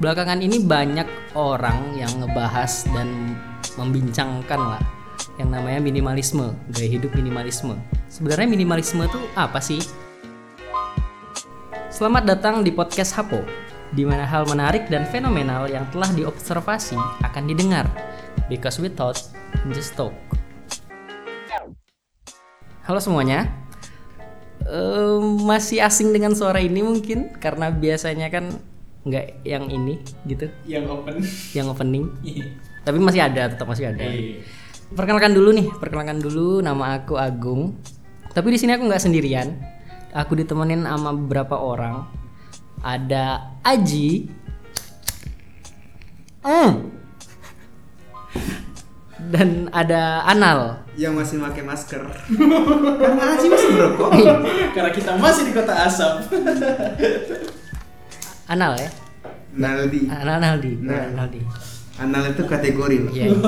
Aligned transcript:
belakangan 0.00 0.40
ini 0.40 0.64
banyak 0.64 1.04
orang 1.36 1.92
yang 1.92 2.08
ngebahas 2.24 2.88
dan 2.96 3.36
membincangkan 3.76 4.56
lah 4.56 4.82
yang 5.36 5.52
namanya 5.52 5.76
minimalisme, 5.76 6.56
gaya 6.72 6.88
hidup 6.88 7.12
minimalisme. 7.12 7.76
Sebenarnya 8.08 8.48
minimalisme 8.48 9.04
itu 9.04 9.20
apa 9.36 9.60
sih? 9.60 9.80
Selamat 11.92 12.24
datang 12.32 12.64
di 12.64 12.72
podcast 12.72 13.12
Hapo, 13.12 13.44
di 13.92 14.08
mana 14.08 14.24
hal 14.24 14.48
menarik 14.48 14.88
dan 14.88 15.04
fenomenal 15.04 15.68
yang 15.68 15.84
telah 15.92 16.08
diobservasi 16.16 16.96
akan 17.20 17.44
didengar. 17.44 17.84
Because 18.48 18.80
we 18.80 18.88
thought, 18.88 19.20
just 19.68 19.92
talk. 20.00 20.16
Halo 22.88 22.98
semuanya, 23.04 23.52
Eh, 24.70 25.18
masih 25.42 25.80
asing 25.80 26.12
dengan 26.12 26.36
suara 26.36 26.60
ini 26.60 26.84
mungkin 26.84 27.32
karena 27.40 27.74
biasanya 27.74 28.28
kan 28.28 28.54
nggak 29.00 29.44
yang 29.48 29.64
ini 29.72 29.96
gitu, 30.28 30.46
yang 30.68 30.84
open 30.88 31.24
yang 31.56 31.66
opening. 31.72 32.12
Tapi 32.84 32.96
masih 32.96 33.20
ada, 33.24 33.48
tetap 33.52 33.68
masih 33.68 33.92
ada. 33.92 34.00
Iya. 34.00 34.40
Perkenalkan 34.90 35.36
dulu 35.36 35.52
nih, 35.54 35.68
perkenalkan 35.78 36.18
dulu 36.18 36.58
nama 36.64 36.98
aku 36.98 37.14
Agung. 37.14 37.76
Tapi 38.32 38.50
di 38.50 38.58
sini 38.58 38.74
aku 38.74 38.88
nggak 38.88 39.02
sendirian. 39.02 39.54
Aku 40.10 40.34
ditemenin 40.34 40.82
sama 40.82 41.14
beberapa 41.14 41.54
orang. 41.54 42.08
Ada 42.82 43.54
Aji. 43.62 44.26
Hmm. 46.42 46.90
Dan 49.30 49.68
ada 49.70 50.24
Anal. 50.24 50.82
yang 50.98 51.16
masih 51.16 51.40
pakai 51.40 51.64
masker 51.64 52.02
karena 53.00 53.22
Aji 53.32 53.46
masih 53.48 53.68
merokok 53.72 54.10
karena 54.76 54.90
kita 54.92 55.16
masih 55.16 55.48
di 55.48 55.52
kota 55.56 55.72
asap 55.88 56.28
Anal 58.50 58.74
ya? 58.82 58.90
Naldi 59.54 60.10
Anal 60.10 60.42
Naldi. 60.42 60.72
Nah. 60.82 61.06
Naldi. 61.14 61.40
Anal 62.02 62.34
itu 62.34 62.42
kategori 62.42 62.96
loh 63.06 63.12
Iya. 63.14 63.26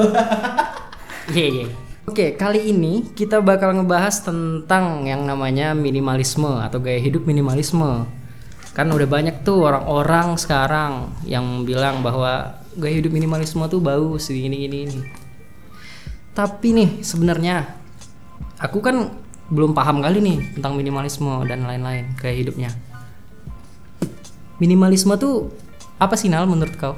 Iya, 1.31 1.47
iya. 1.48 1.67
Oke, 2.03 2.34
kali 2.34 2.75
ini 2.75 3.14
kita 3.14 3.39
bakal 3.39 3.78
ngebahas 3.78 4.27
tentang 4.27 5.06
yang 5.06 5.23
namanya 5.23 5.70
minimalisme 5.70 6.50
atau 6.58 6.83
gaya 6.83 6.98
hidup 6.98 7.30
minimalisme. 7.30 8.11
Kan 8.75 8.91
udah 8.91 9.06
banyak 9.06 9.47
tuh 9.47 9.70
orang-orang 9.70 10.34
sekarang 10.34 11.14
yang 11.23 11.62
bilang 11.62 12.03
bahwa 12.03 12.58
gaya 12.75 12.98
hidup 12.98 13.14
minimalisme 13.14 13.62
tuh 13.70 13.78
bau 13.78 14.19
segini 14.19 14.67
gini 14.67 14.78
ini. 14.91 14.98
Tapi 16.34 16.75
nih 16.75 16.91
sebenarnya 17.06 17.70
aku 18.58 18.83
kan 18.83 19.14
belum 19.55 19.70
paham 19.70 20.03
kali 20.03 20.19
nih 20.19 20.58
tentang 20.58 20.75
minimalisme 20.75 21.47
dan 21.47 21.70
lain-lain 21.70 22.19
gaya 22.19 22.34
hidupnya. 22.34 22.75
Minimalisme 24.63 25.19
tuh 25.19 25.51
apa 25.99 26.15
sih 26.15 26.31
Nal 26.31 26.47
menurut 26.47 26.79
kau? 26.79 26.95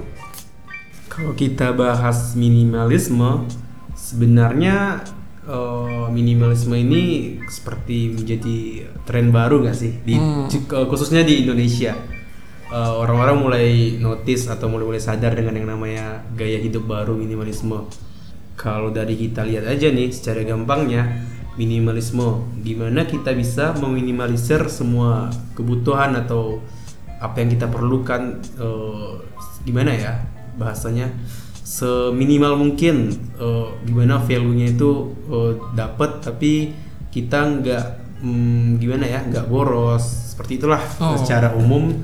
kalau 1.09 1.31
kita 1.31 1.71
bahas 1.71 2.35
minimalisme 2.35 3.47
sebenarnya 3.95 4.99
eh, 5.47 6.07
minimalisme 6.11 6.75
ini 6.75 7.03
seperti 7.47 8.11
menjadi 8.19 8.57
tren 9.07 9.31
baru 9.31 9.63
nggak 9.63 9.77
sih 9.79 9.95
di 10.03 10.19
Hmm. 10.19 10.51
eh, 10.51 10.87
khususnya 10.91 11.25
di 11.25 11.47
Indonesia 11.47 11.95
Eh, 12.65 12.95
orang-orang 12.97 13.37
mulai 13.39 13.69
notice 14.03 14.51
atau 14.51 14.67
mulai 14.67 14.83
mulai 14.89 14.99
sadar 14.99 15.31
dengan 15.37 15.55
yang 15.55 15.69
namanya 15.79 16.27
gaya 16.35 16.59
hidup 16.59 16.91
baru 16.91 17.15
minimalisme 17.15 17.87
kalau 18.59 18.91
dari 18.91 19.15
kita 19.15 19.47
lihat 19.47 19.69
aja 19.71 19.95
nih 19.95 20.11
secara 20.11 20.43
gampangnya 20.43 21.23
minimalisme 21.55 22.43
di 22.59 22.75
mana 22.75 23.07
kita 23.07 23.31
bisa 23.31 23.79
meminimalisir 23.79 24.67
semua 24.67 25.31
kebutuhan 25.55 26.19
atau 26.19 26.65
apa 27.25 27.41
yang 27.41 27.51
kita 27.57 27.67
perlukan 27.73 28.45
eh, 28.61 29.13
gimana 29.65 29.97
ya 29.97 30.13
bahasanya 30.61 31.09
seminimal 31.65 32.61
mungkin 32.61 33.17
eh, 33.41 33.69
gimana 33.89 34.21
value-nya 34.21 34.77
itu 34.77 34.91
eh, 35.33 35.53
dapat 35.73 36.21
tapi 36.21 36.77
kita 37.09 37.41
nggak 37.63 37.85
hmm, 38.21 38.83
gimana 38.83 39.05
ya 39.09 39.21
nggak 39.25 39.49
boros. 39.49 40.05
Seperti 40.35 40.59
itulah 40.59 40.83
Oh. 40.99 41.15
secara 41.15 41.55
umum. 41.55 41.95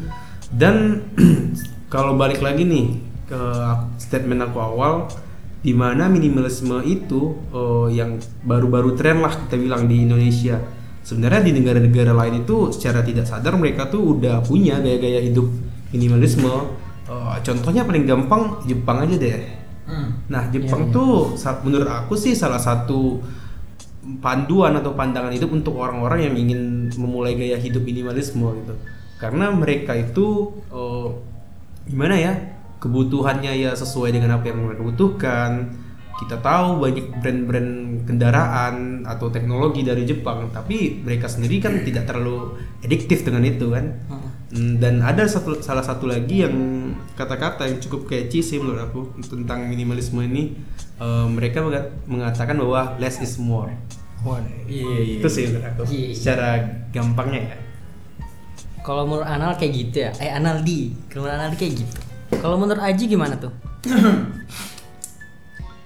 Dan 0.50 1.04
kalau 1.92 2.14
balik 2.14 2.40
lagi 2.40 2.62
nih 2.66 2.86
ke 3.26 3.42
statement 3.98 4.42
aku 4.50 4.58
awal 4.58 5.06
di 5.60 5.76
mana 5.76 6.08
minimalisme 6.08 6.80
itu 6.82 7.36
eh, 7.52 7.88
yang 8.00 8.16
baru-baru 8.42 8.96
tren 8.96 9.20
lah 9.20 9.34
kita 9.46 9.60
bilang 9.60 9.84
di 9.86 10.08
Indonesia 10.08 10.56
sebenarnya 11.00 11.40
di 11.46 11.52
negara-negara 11.56 12.12
lain 12.12 12.44
itu 12.44 12.70
secara 12.70 13.00
tidak 13.00 13.24
sadar 13.24 13.56
mereka 13.56 13.88
tuh 13.88 14.18
udah 14.18 14.40
punya 14.40 14.78
gaya-gaya 14.78 15.20
hidup 15.22 15.46
minimalisme. 15.90 16.50
Eh, 17.10 17.36
contohnya 17.42 17.82
paling 17.82 18.06
gampang 18.06 18.62
Jepang 18.64 19.02
aja 19.02 19.16
deh. 19.16 19.58
Nah 20.30 20.46
Jepang 20.48 20.86
Iya, 20.86 20.90
iya. 20.90 20.94
tuh 20.94 21.12
sa- 21.34 21.58
menurut 21.60 21.90
aku 21.90 22.14
sih 22.14 22.30
salah 22.30 22.62
satu 22.62 23.18
panduan 24.22 24.78
atau 24.78 24.94
pandangan 24.94 25.34
hidup 25.34 25.50
untuk 25.50 25.76
orang-orang 25.76 26.30
yang 26.30 26.36
ingin 26.38 26.60
memulai 26.96 27.34
gaya 27.34 27.58
hidup 27.58 27.82
minimalisme 27.82 28.46
gitu. 28.62 28.74
Karena 29.18 29.50
mereka 29.50 29.92
itu 29.92 30.54
eh, 30.70 31.08
gimana 31.90 32.14
ya 32.14 32.32
kebutuhannya 32.80 33.52
ya 33.60 33.70
sesuai 33.74 34.14
dengan 34.14 34.38
apa 34.38 34.48
yang 34.48 34.62
mereka 34.64 34.82
butuhkan 34.86 35.50
kita 36.20 36.36
tahu 36.36 36.84
banyak 36.84 37.16
brand-brand 37.24 37.70
kendaraan 38.04 39.08
atau 39.08 39.32
teknologi 39.32 39.80
dari 39.80 40.04
Jepang 40.04 40.52
tapi 40.52 41.00
mereka 41.00 41.32
sendiri 41.32 41.64
kan 41.64 41.80
tidak 41.80 42.04
terlalu 42.04 42.60
ediktif 42.84 43.24
dengan 43.24 43.40
itu 43.42 43.72
kan? 43.72 43.96
Hmm, 44.50 44.82
dan 44.82 45.00
ada 45.00 45.24
satu 45.24 45.62
salah 45.64 45.80
satu 45.80 46.10
lagi 46.10 46.44
yang 46.44 46.52
kata-kata 47.16 47.70
yang 47.70 47.80
cukup 47.80 48.10
catchy 48.10 48.42
sih 48.42 48.60
menurut 48.60 48.84
aku 48.84 49.00
tentang 49.24 49.64
minimalisme 49.64 50.20
ini. 50.20 50.52
Eh, 51.00 51.26
mereka 51.32 51.64
menga- 51.64 51.88
mengatakan 52.04 52.60
bahwa 52.60 53.00
less 53.00 53.22
is 53.24 53.40
more. 53.40 53.72
Iya 54.68 55.16
itu 55.16 55.28
sih 55.32 55.48
menurut 55.48 55.64
aku. 55.72 55.82
Iya. 55.88 56.12
secara 56.12 56.48
gampangnya 56.92 57.40
ya. 57.40 57.56
Kalau 58.84 59.08
menurut 59.08 59.24
Anal 59.24 59.56
kayak 59.56 59.72
gitu 59.72 59.96
ya? 60.04 60.10
Eh 60.20 60.28
Analdi, 60.28 60.92
kalau 61.08 61.24
menurut 61.24 61.36
Analdi 61.40 61.56
kayak 61.56 61.74
gitu. 61.80 61.96
Kalau 62.40 62.56
menurut 62.60 62.82
Aji 62.84 63.04
gimana 63.08 63.34
tuh? 63.40 63.52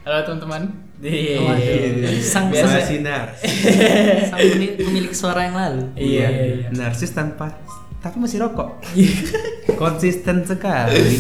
halo 0.05 0.21
teman-teman 0.21 0.69
Waduh, 1.01 2.21
sang, 2.21 2.53
biasa 2.53 2.77
sinar 2.85 3.33
sang 4.29 4.37
pemilik, 4.37 4.77
pemilik 4.77 5.13
suara 5.17 5.49
yang 5.49 5.57
lalu. 5.57 5.85
Iya, 5.97 6.27
iya, 6.29 6.45
iya. 6.61 6.69
narsis 6.77 7.17
tanpa 7.17 7.57
tapi 8.05 8.21
masih 8.21 8.45
rokok 8.45 8.85
konsisten 9.81 10.45
sekali 10.45 11.17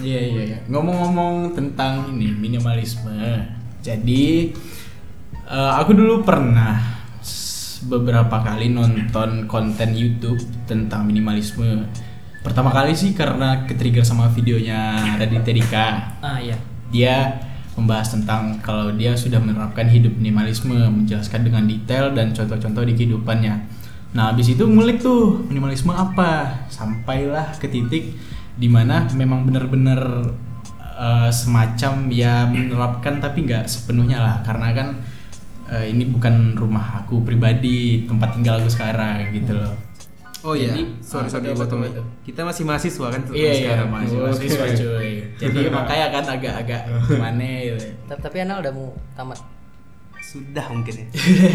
Iya 0.00 0.20
iya 0.32 0.42
iya. 0.48 0.58
Ngomong-ngomong 0.72 1.52
tentang 1.52 2.08
ini 2.16 2.32
minimalisme. 2.32 3.20
Jadi 3.84 4.48
eh, 5.44 5.72
aku 5.76 5.92
dulu 5.92 6.24
pernah 6.24 6.80
beberapa 7.84 8.40
kali 8.40 8.72
nonton 8.72 9.44
konten 9.44 9.92
YouTube 9.92 10.40
tentang 10.64 11.04
minimalisme. 11.04 11.84
Pertama 12.40 12.72
kali 12.72 12.96
sih 12.96 13.12
karena 13.12 13.68
ketrigger 13.68 14.00
sama 14.00 14.32
videonya 14.32 14.96
Raditya 15.20 15.52
Dika. 15.52 15.86
Ah 16.24 16.40
iya. 16.40 16.56
Dia 16.88 17.49
membahas 17.80 18.12
tentang 18.12 18.60
kalau 18.60 18.92
dia 18.92 19.16
sudah 19.16 19.40
menerapkan 19.40 19.88
hidup 19.88 20.12
minimalisme, 20.20 20.76
menjelaskan 20.76 21.48
dengan 21.48 21.64
detail 21.64 22.12
dan 22.12 22.36
contoh-contoh 22.36 22.84
di 22.84 22.92
kehidupannya. 22.92 23.54
Nah, 24.12 24.34
habis 24.34 24.52
itu 24.52 24.68
ngulik 24.68 25.00
tuh 25.00 25.40
minimalisme 25.48 25.90
apa, 25.90 26.62
sampailah 26.68 27.56
ke 27.56 27.66
titik 27.66 28.14
di 28.60 28.68
mana 28.68 29.08
memang 29.16 29.48
benar-benar 29.48 30.30
eh, 31.00 31.30
semacam 31.32 32.12
ya 32.12 32.44
menerapkan 32.44 33.18
tapi 33.18 33.48
nggak 33.48 33.64
sepenuhnya 33.66 34.20
lah, 34.20 34.36
karena 34.44 34.68
kan 34.76 34.88
eh, 35.72 35.94
ini 35.94 36.04
bukan 36.10 36.58
rumah 36.58 37.02
aku 37.02 37.24
pribadi, 37.24 38.04
tempat 38.04 38.36
tinggal 38.36 38.60
aku 38.60 38.68
sekarang 38.68 39.32
gitu 39.32 39.56
loh. 39.56 39.89
Oh 40.40 40.54
iya 40.54 40.72
Jadi, 40.72 40.82
sorry 41.00 41.26
ah, 41.26 41.30
sorry 41.30 41.44
dipotong. 41.46 41.80
betul, 41.80 42.00
betul. 42.00 42.04
kita 42.22 42.40
masih 42.42 42.62
mahasiswa 42.64 43.06
kan 43.08 43.20
Iya 43.28 43.36
iya 43.36 43.52
sekarang 43.54 43.88
masih 43.90 44.16
Oke. 44.16 44.24
mahasiswa 44.24 44.66
cuy. 44.72 45.10
Jadi 45.36 45.58
makanya 45.68 46.06
kan 46.10 46.24
agak-agak 46.30 46.82
gimana 47.08 47.44
gitu. 47.60 47.86
Ta- 48.06 48.20
Tapi 48.20 48.36
Anal 48.40 48.56
udah 48.60 48.72
mau 48.72 48.88
tamat. 49.12 49.38
sudah 50.20 50.62
mungkin 50.68 50.94
ya 50.94 51.06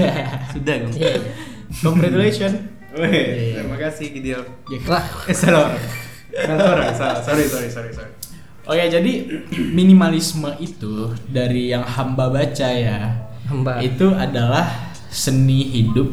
sudah 0.54 0.76
Iya. 0.92 1.12
iya. 1.16 1.32
Congratulations. 1.80 2.56
Weh, 2.92 3.52
terima 3.54 3.76
kasih 3.76 4.08
Gideon 4.10 4.46
Ya, 4.68 4.80
eh 5.28 5.36
salah 5.36 5.76
salah 6.32 6.92
salah 6.92 7.20
sorry 7.20 7.44
sorry 7.44 7.68
sorry 7.68 7.92
sorry 7.92 8.12
Oke, 8.66 8.82
jadi 8.84 9.12
minimalisme 9.78 10.50
itu 10.58 10.94
dari 11.26 11.70
yang 11.70 11.84
hamba 11.84 12.28
baca 12.28 12.66
ya. 12.68 13.14
hamba. 13.46 13.78
Itu 13.78 14.10
adalah 14.10 14.90
seni 15.06 15.70
hidup 15.72 16.10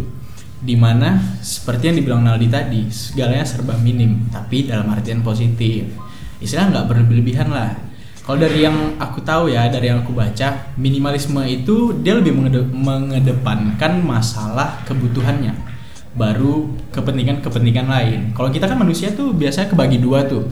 di 0.63 0.79
mana 0.79 1.19
seperti 1.43 1.91
yang 1.91 1.97
dibilang 1.99 2.23
Naldi 2.23 2.47
tadi, 2.47 2.87
segalanya 2.87 3.43
serba 3.43 3.75
minim, 3.83 4.31
tapi 4.31 4.71
dalam 4.71 4.87
artian 4.95 5.19
positif. 5.21 5.91
Istilah 6.39 6.71
nggak 6.71 6.87
berlebihan 6.87 7.51
lah. 7.51 7.75
Kalau 8.23 8.39
dari 8.39 8.63
yang 8.63 8.95
aku 9.03 9.19
tahu 9.27 9.51
ya, 9.51 9.67
dari 9.67 9.91
yang 9.91 10.07
aku 10.07 10.15
baca, 10.15 10.71
minimalisme 10.79 11.43
itu 11.43 11.99
dia 12.07 12.15
lebih 12.15 12.31
mengede- 12.39 12.71
mengedepankan 12.71 13.99
masalah 13.99 14.79
kebutuhannya 14.87 15.75
baru 16.13 16.71
kepentingan-kepentingan 16.93 17.89
lain. 17.89 18.21
Kalau 18.37 18.53
kita 18.53 18.69
kan 18.69 18.79
manusia 18.79 19.11
tuh 19.11 19.33
biasanya 19.35 19.73
kebagi 19.73 19.99
dua 19.99 20.23
tuh, 20.29 20.47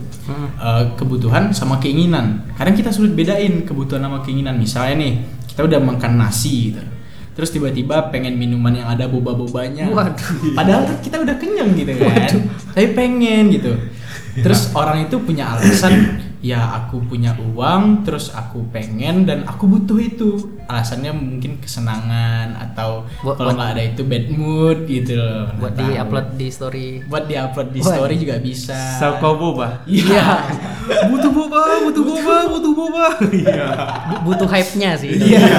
Eh, 0.61 0.83
kebutuhan 0.93 1.49
sama 1.51 1.79
keinginan. 1.79 2.43
Kadang 2.53 2.75
kita 2.75 2.91
sulit 2.93 3.15
bedain 3.15 3.63
kebutuhan 3.63 4.03
sama 4.03 4.19
keinginan. 4.21 4.59
Misalnya 4.59 5.01
nih, 5.01 5.13
kita 5.47 5.65
udah 5.65 5.79
makan 5.81 6.19
nasi 6.19 6.69
gitu. 6.69 6.81
Terus 7.31 7.49
tiba-tiba 7.49 8.09
pengen 8.09 8.35
minuman 8.35 8.73
yang 8.73 8.87
ada 8.87 9.05
boba-bobanya. 9.05 9.87
Waduh. 9.87 10.51
Padahal 10.51 10.83
kan 10.85 10.97
kita 10.99 11.17
udah 11.17 11.35
kenyang 11.35 11.71
gitu 11.73 11.93
kan. 11.95 12.27
Tapi 12.71 12.87
pengen 12.91 13.49
gitu. 13.49 13.71
Terus 14.33 14.71
orang 14.71 15.03
itu 15.03 15.19
punya 15.19 15.43
alasan, 15.49 15.91
ya 16.39 16.55
aku 16.73 17.03
punya 17.03 17.35
uang, 17.35 18.01
terus 18.01 18.31
aku 18.31 18.63
pengen 18.67 19.23
dan 19.23 19.43
aku 19.43 19.63
butuh 19.65 19.99
itu. 19.99 20.31
Alasannya 20.63 21.11
mungkin 21.11 21.59
kesenangan 21.59 22.55
atau 22.57 23.03
Buat- 23.19 23.35
kalau 23.35 23.51
nggak 23.53 23.71
ada 23.75 23.83
itu 23.85 24.01
bad 24.03 24.25
mood 24.29 24.87
gitu 24.87 25.15
loh. 25.15 25.51
buat 25.57 25.75
di 25.75 25.87
upload 25.93 26.27
di 26.33 26.47
story 26.47 26.87
buat 27.05 27.27
di 27.27 27.35
upload 27.35 27.69
di 27.69 27.79
Waduh. 27.79 27.91
story 27.91 28.15
juga 28.17 28.35
bisa. 28.39 28.79
Salko 28.95 29.35
boba. 29.35 29.83
Iya. 29.83 30.47
butuh 31.11 31.27
boba, 31.29 31.59
butuh 31.83 32.03
boba, 32.05 32.35
butuh 32.49 32.71
boba. 32.73 33.05
Iya. 33.29 33.65
Bu- 34.07 34.31
butuh 34.31 34.47
hype-nya 34.47 34.95
sih 34.95 35.11
Iya. 35.11 35.51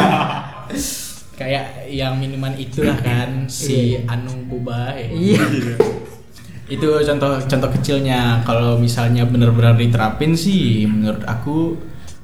Kayak 1.32 1.88
yang 1.88 2.20
minuman 2.20 2.52
itulah 2.60 2.96
kan 3.00 3.48
si 3.48 3.96
Anu 4.04 4.44
Boba. 4.46 4.92
ya. 4.94 5.08
iya. 5.10 5.42
Itu 6.68 6.88
contoh 7.02 7.40
contoh 7.40 7.70
kecilnya. 7.72 8.44
Kalau 8.44 8.76
misalnya 8.76 9.24
benar-benar 9.24 9.76
diterapin 9.76 10.36
sih 10.36 10.84
menurut 10.84 11.24
aku 11.24 11.76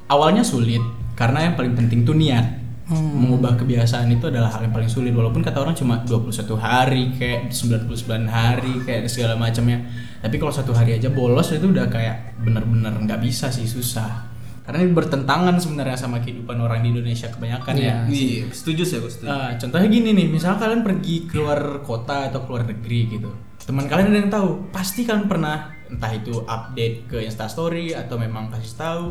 awalnya 0.08 0.44
sulit. 0.44 0.80
Karena 1.16 1.50
yang 1.50 1.54
paling 1.58 1.74
penting 1.74 2.04
tuh 2.04 2.14
niat. 2.14 2.60
Mengubah 2.88 3.60
kebiasaan 3.60 4.08
itu 4.08 4.32
adalah 4.32 4.48
hal 4.48 4.64
yang 4.64 4.72
paling 4.72 4.88
sulit. 4.88 5.12
Walaupun 5.12 5.44
kata 5.44 5.60
orang 5.60 5.76
cuma 5.76 6.00
21 6.08 6.56
hari 6.56 7.12
kayak 7.20 7.52
99 7.52 8.24
hari 8.24 8.72
kayak 8.84 9.12
segala 9.12 9.36
macamnya. 9.36 9.84
Tapi 10.24 10.40
kalau 10.40 10.52
satu 10.52 10.72
hari 10.72 10.96
aja 10.96 11.12
bolos 11.12 11.52
itu 11.52 11.68
udah 11.68 11.84
kayak 11.92 12.40
bener-bener 12.40 12.96
nggak 13.04 13.20
bisa 13.20 13.52
sih 13.52 13.68
susah 13.68 14.37
karena 14.68 14.84
ini 14.84 14.92
bertentangan 14.92 15.56
sebenarnya 15.56 15.96
sama 15.96 16.20
kehidupan 16.20 16.60
orang 16.60 16.84
di 16.84 16.92
Indonesia 16.92 17.32
kebanyakan 17.32 17.72
ya 17.80 18.04
Iya, 18.04 18.52
setuju 18.52 18.84
sih 18.84 19.00
aku 19.00 19.08
setuju. 19.08 19.32
Ah, 19.32 19.56
contohnya 19.56 19.88
gini 19.88 20.12
nih, 20.12 20.28
misalnya 20.28 20.60
kalian 20.60 20.84
pergi 20.84 21.24
keluar 21.24 21.80
kota 21.80 22.28
atau 22.28 22.44
keluar 22.44 22.68
negeri 22.68 23.16
gitu. 23.16 23.32
Teman 23.64 23.88
kalian 23.88 24.12
ada 24.12 24.18
yang 24.20 24.28
tahu, 24.28 24.68
pasti 24.68 25.08
kalian 25.08 25.24
pernah 25.24 25.72
entah 25.88 26.12
itu 26.12 26.44
update 26.44 27.08
ke 27.08 27.24
Instastory 27.24 27.96
atau 27.96 28.20
memang 28.20 28.52
kasih 28.52 28.76
tahu. 28.76 29.04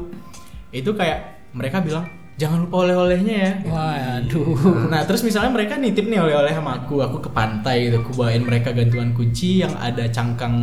Itu 0.69 0.93
kayak 0.93 1.49
mereka 1.57 1.81
bilang 1.81 2.05
jangan 2.37 2.69
lupa 2.69 2.85
oleh-olehnya 2.85 3.35
ya. 3.41 3.53
waduh 3.65 4.93
Nah 4.93 5.09
terus 5.09 5.25
misalnya 5.25 5.49
mereka 5.49 5.73
nitip 5.73 6.05
nih 6.05 6.21
oleh-oleh 6.21 6.53
sama 6.53 6.85
aku, 6.85 7.01
aku 7.01 7.17
ke 7.17 7.33
pantai 7.33 7.89
gitu, 7.89 8.05
aku 8.05 8.13
bawain 8.13 8.45
mereka 8.45 8.77
gantungan 8.77 9.09
kunci 9.17 9.65
yang 9.65 9.73
ada 9.73 10.05
cangkang 10.13 10.53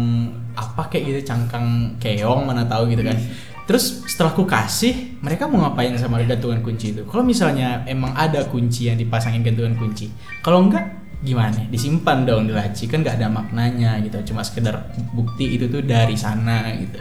apa 0.55 0.87
kayak 0.87 1.03
gitu, 1.11 1.35
cangkang 1.35 1.99
keong 1.99 2.47
mana 2.47 2.63
tahu 2.63 2.95
gitu 2.95 3.03
kan. 3.03 3.19
Terus 3.65 4.05
setelah 4.05 4.37
aku 4.37 4.45
kasih, 4.45 5.19
mereka 5.25 5.49
mau 5.49 5.65
ngapain 5.65 5.97
sama 5.97 6.21
gantungan 6.23 6.61
kunci 6.61 6.93
itu? 6.93 7.03
Kalau 7.09 7.25
misalnya 7.25 7.81
emang 7.89 8.13
ada 8.13 8.45
kunci 8.45 8.93
yang 8.93 9.01
dipasangin 9.01 9.41
gantungan 9.41 9.75
kunci, 9.81 10.13
kalau 10.45 10.69
enggak 10.69 11.01
gimana? 11.25 11.65
Disimpan 11.73 12.29
dong 12.29 12.45
di 12.45 12.53
laci 12.53 12.85
kan 12.85 13.01
nggak 13.01 13.17
ada 13.17 13.33
maknanya 13.33 13.97
gitu, 14.05 14.33
cuma 14.33 14.45
sekedar 14.45 14.93
bukti 15.17 15.57
itu 15.57 15.73
tuh 15.73 15.81
dari 15.81 16.13
sana 16.13 16.69
gitu. 16.77 17.01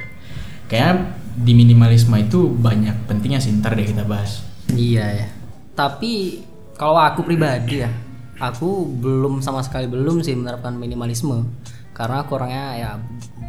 Kayak 0.71 1.19
di 1.33 1.51
minimalisme 1.57 2.13
itu 2.15 2.45
banyak 2.45 3.09
pentingnya 3.09 3.42
sih 3.42 3.51
ntar 3.57 3.74
deh 3.74 3.83
kita 3.89 4.06
bahas. 4.06 4.45
iya 4.77 5.25
ya 5.25 5.27
tapi 5.74 6.45
kalau 6.77 6.98
aku 6.98 7.25
pribadi 7.25 7.81
ya 7.81 7.89
aku 8.38 8.86
belum 8.86 9.42
sama 9.42 9.66
sekali 9.66 9.89
belum 9.89 10.21
sih 10.21 10.38
menerapkan 10.38 10.77
minimalisme 10.77 11.45
karena 11.94 12.22
aku 12.22 12.31
orangnya 12.34 12.66
ya 12.75 12.90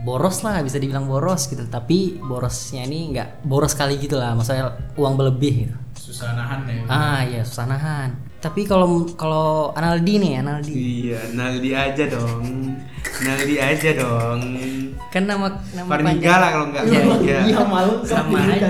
boros 0.00 0.40
lah 0.40 0.60
bisa 0.60 0.76
dibilang 0.76 1.04
boros 1.04 1.44
gitu 1.44 1.64
tapi 1.64 2.20
borosnya 2.20 2.84
ini 2.84 3.10
nggak 3.10 3.42
boros 3.42 3.72
kali 3.72 3.96
gitu 3.96 4.14
lah 4.14 4.32
maksudnya 4.32 4.68
uang 4.94 5.16
berlebih 5.16 5.54
gitu 5.64 5.76
Susah 5.96 6.32
nahan 6.32 6.60
ya. 6.64 6.84
ah 6.86 7.20
iya 7.22 7.40
susah 7.40 7.64
nahan 7.64 8.12
tapi 8.38 8.62
kalau 8.62 9.08
kalau 9.10 9.72
Analdi 9.72 10.20
nih 10.20 10.32
Analdi 10.38 10.72
Iya, 10.74 11.32
Naldi 11.32 11.72
aja 11.72 12.04
dong. 12.06 12.44
Naldi 13.24 13.56
aja 13.56 13.90
dong. 13.96 14.40
kan 15.08 15.24
nama 15.24 15.48
nama 15.72 15.88
Farmiga 15.88 16.34
lah 16.36 16.48
kalau 16.52 16.66
enggak. 16.68 16.82
Iya, 16.84 17.00
Iya. 17.16 17.38
Iya 17.48 17.60
malu 17.64 18.04
sama 18.04 18.38
aja 18.44 18.68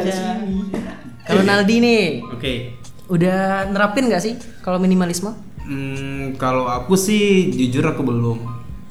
kalau 1.24 1.42
Naldi 1.42 1.76
nih 1.80 2.02
Oke. 2.30 2.52
udah 3.10 3.66
nerapin 3.66 4.06
nggak 4.06 4.22
sih 4.22 4.34
kalau 4.62 4.78
minimalisme 4.78 5.34
Hmm, 5.64 6.36
kalau 6.36 6.68
aku 6.68 6.92
sih 6.94 7.48
jujur 7.50 7.82
aku 7.82 8.04
belum. 8.04 8.36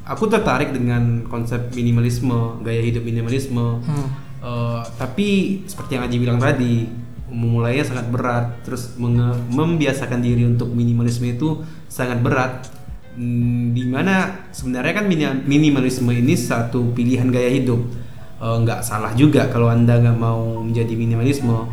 Aku 0.03 0.27
tertarik 0.27 0.75
dengan 0.75 1.23
konsep 1.31 1.71
minimalisme, 1.71 2.59
gaya 2.59 2.83
hidup 2.83 3.07
minimalisme. 3.07 3.79
Hmm. 3.79 4.07
Eh, 4.43 4.81
tapi 4.99 5.63
seperti 5.63 5.95
yang 5.95 6.03
Aji 6.03 6.17
bilang 6.19 6.39
tadi, 6.43 6.83
memulainya 7.31 7.87
sangat 7.87 8.11
berat. 8.11 8.45
Terus 8.67 8.99
membiasakan 8.99 10.19
diri 10.19 10.43
untuk 10.43 10.75
minimalisme 10.75 11.31
itu 11.31 11.63
sangat 11.87 12.19
berat. 12.19 12.67
Hmm, 13.15 13.71
di 13.71 13.87
mana 13.87 14.43
sebenarnya 14.51 14.93
kan 14.99 15.05
mini- 15.07 15.43
minimalisme 15.47 16.11
ini 16.11 16.35
satu 16.35 16.91
pilihan 16.91 17.31
gaya 17.31 17.47
hidup. 17.47 17.79
Eh, 18.43 18.57
nggak 18.67 18.83
salah 18.83 19.15
juga 19.15 19.47
kalau 19.47 19.71
anda 19.71 19.95
nggak 20.03 20.19
mau 20.19 20.59
menjadi 20.59 20.91
minimalisme. 20.99 21.63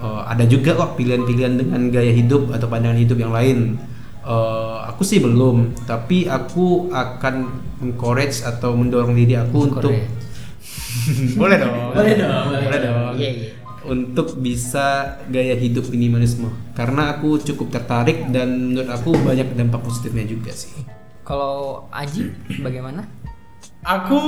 Eh, 0.00 0.22
ada 0.28 0.44
juga 0.44 0.76
kok 0.76 1.00
pilihan-pilihan 1.00 1.56
dengan 1.56 1.88
gaya 1.88 2.12
hidup 2.12 2.52
atau 2.52 2.68
pandangan 2.68 3.00
hidup 3.00 3.16
yang 3.16 3.32
lain. 3.32 3.80
Eh, 4.20 4.78
aku 4.84 5.00
sih 5.00 5.16
belum, 5.16 5.72
tapi 5.88 6.28
aku 6.28 6.92
akan 6.92 7.34
encourage 7.80 8.44
atau 8.44 8.76
mendorong 8.76 9.16
diri 9.16 9.32
aku 9.32 9.72
untuk 9.72 9.88
boleh 11.40 11.56
dong, 11.56 11.72
Boleh 11.96 12.14
dong, 12.20 12.44
boleh 12.52 12.60
boleh 12.60 12.80
dong, 12.84 13.14
Iya, 13.16 13.30
iya. 13.32 13.50
untuk 13.88 14.36
bisa 14.36 15.16
gaya 15.24 15.56
hidup 15.56 15.88
minimalisme. 15.88 16.52
Karena 16.76 17.16
aku 17.16 17.40
cukup 17.40 17.72
tertarik 17.72 18.28
dan 18.28 18.68
menurut 18.68 18.92
aku 18.92 19.16
banyak 19.16 19.56
dampak 19.56 19.80
positifnya 19.80 20.28
juga 20.28 20.52
sih. 20.52 20.72
kalau 21.20 21.86
Aji 21.94 22.26
bagaimana 22.58 23.06
Aku 23.80 24.20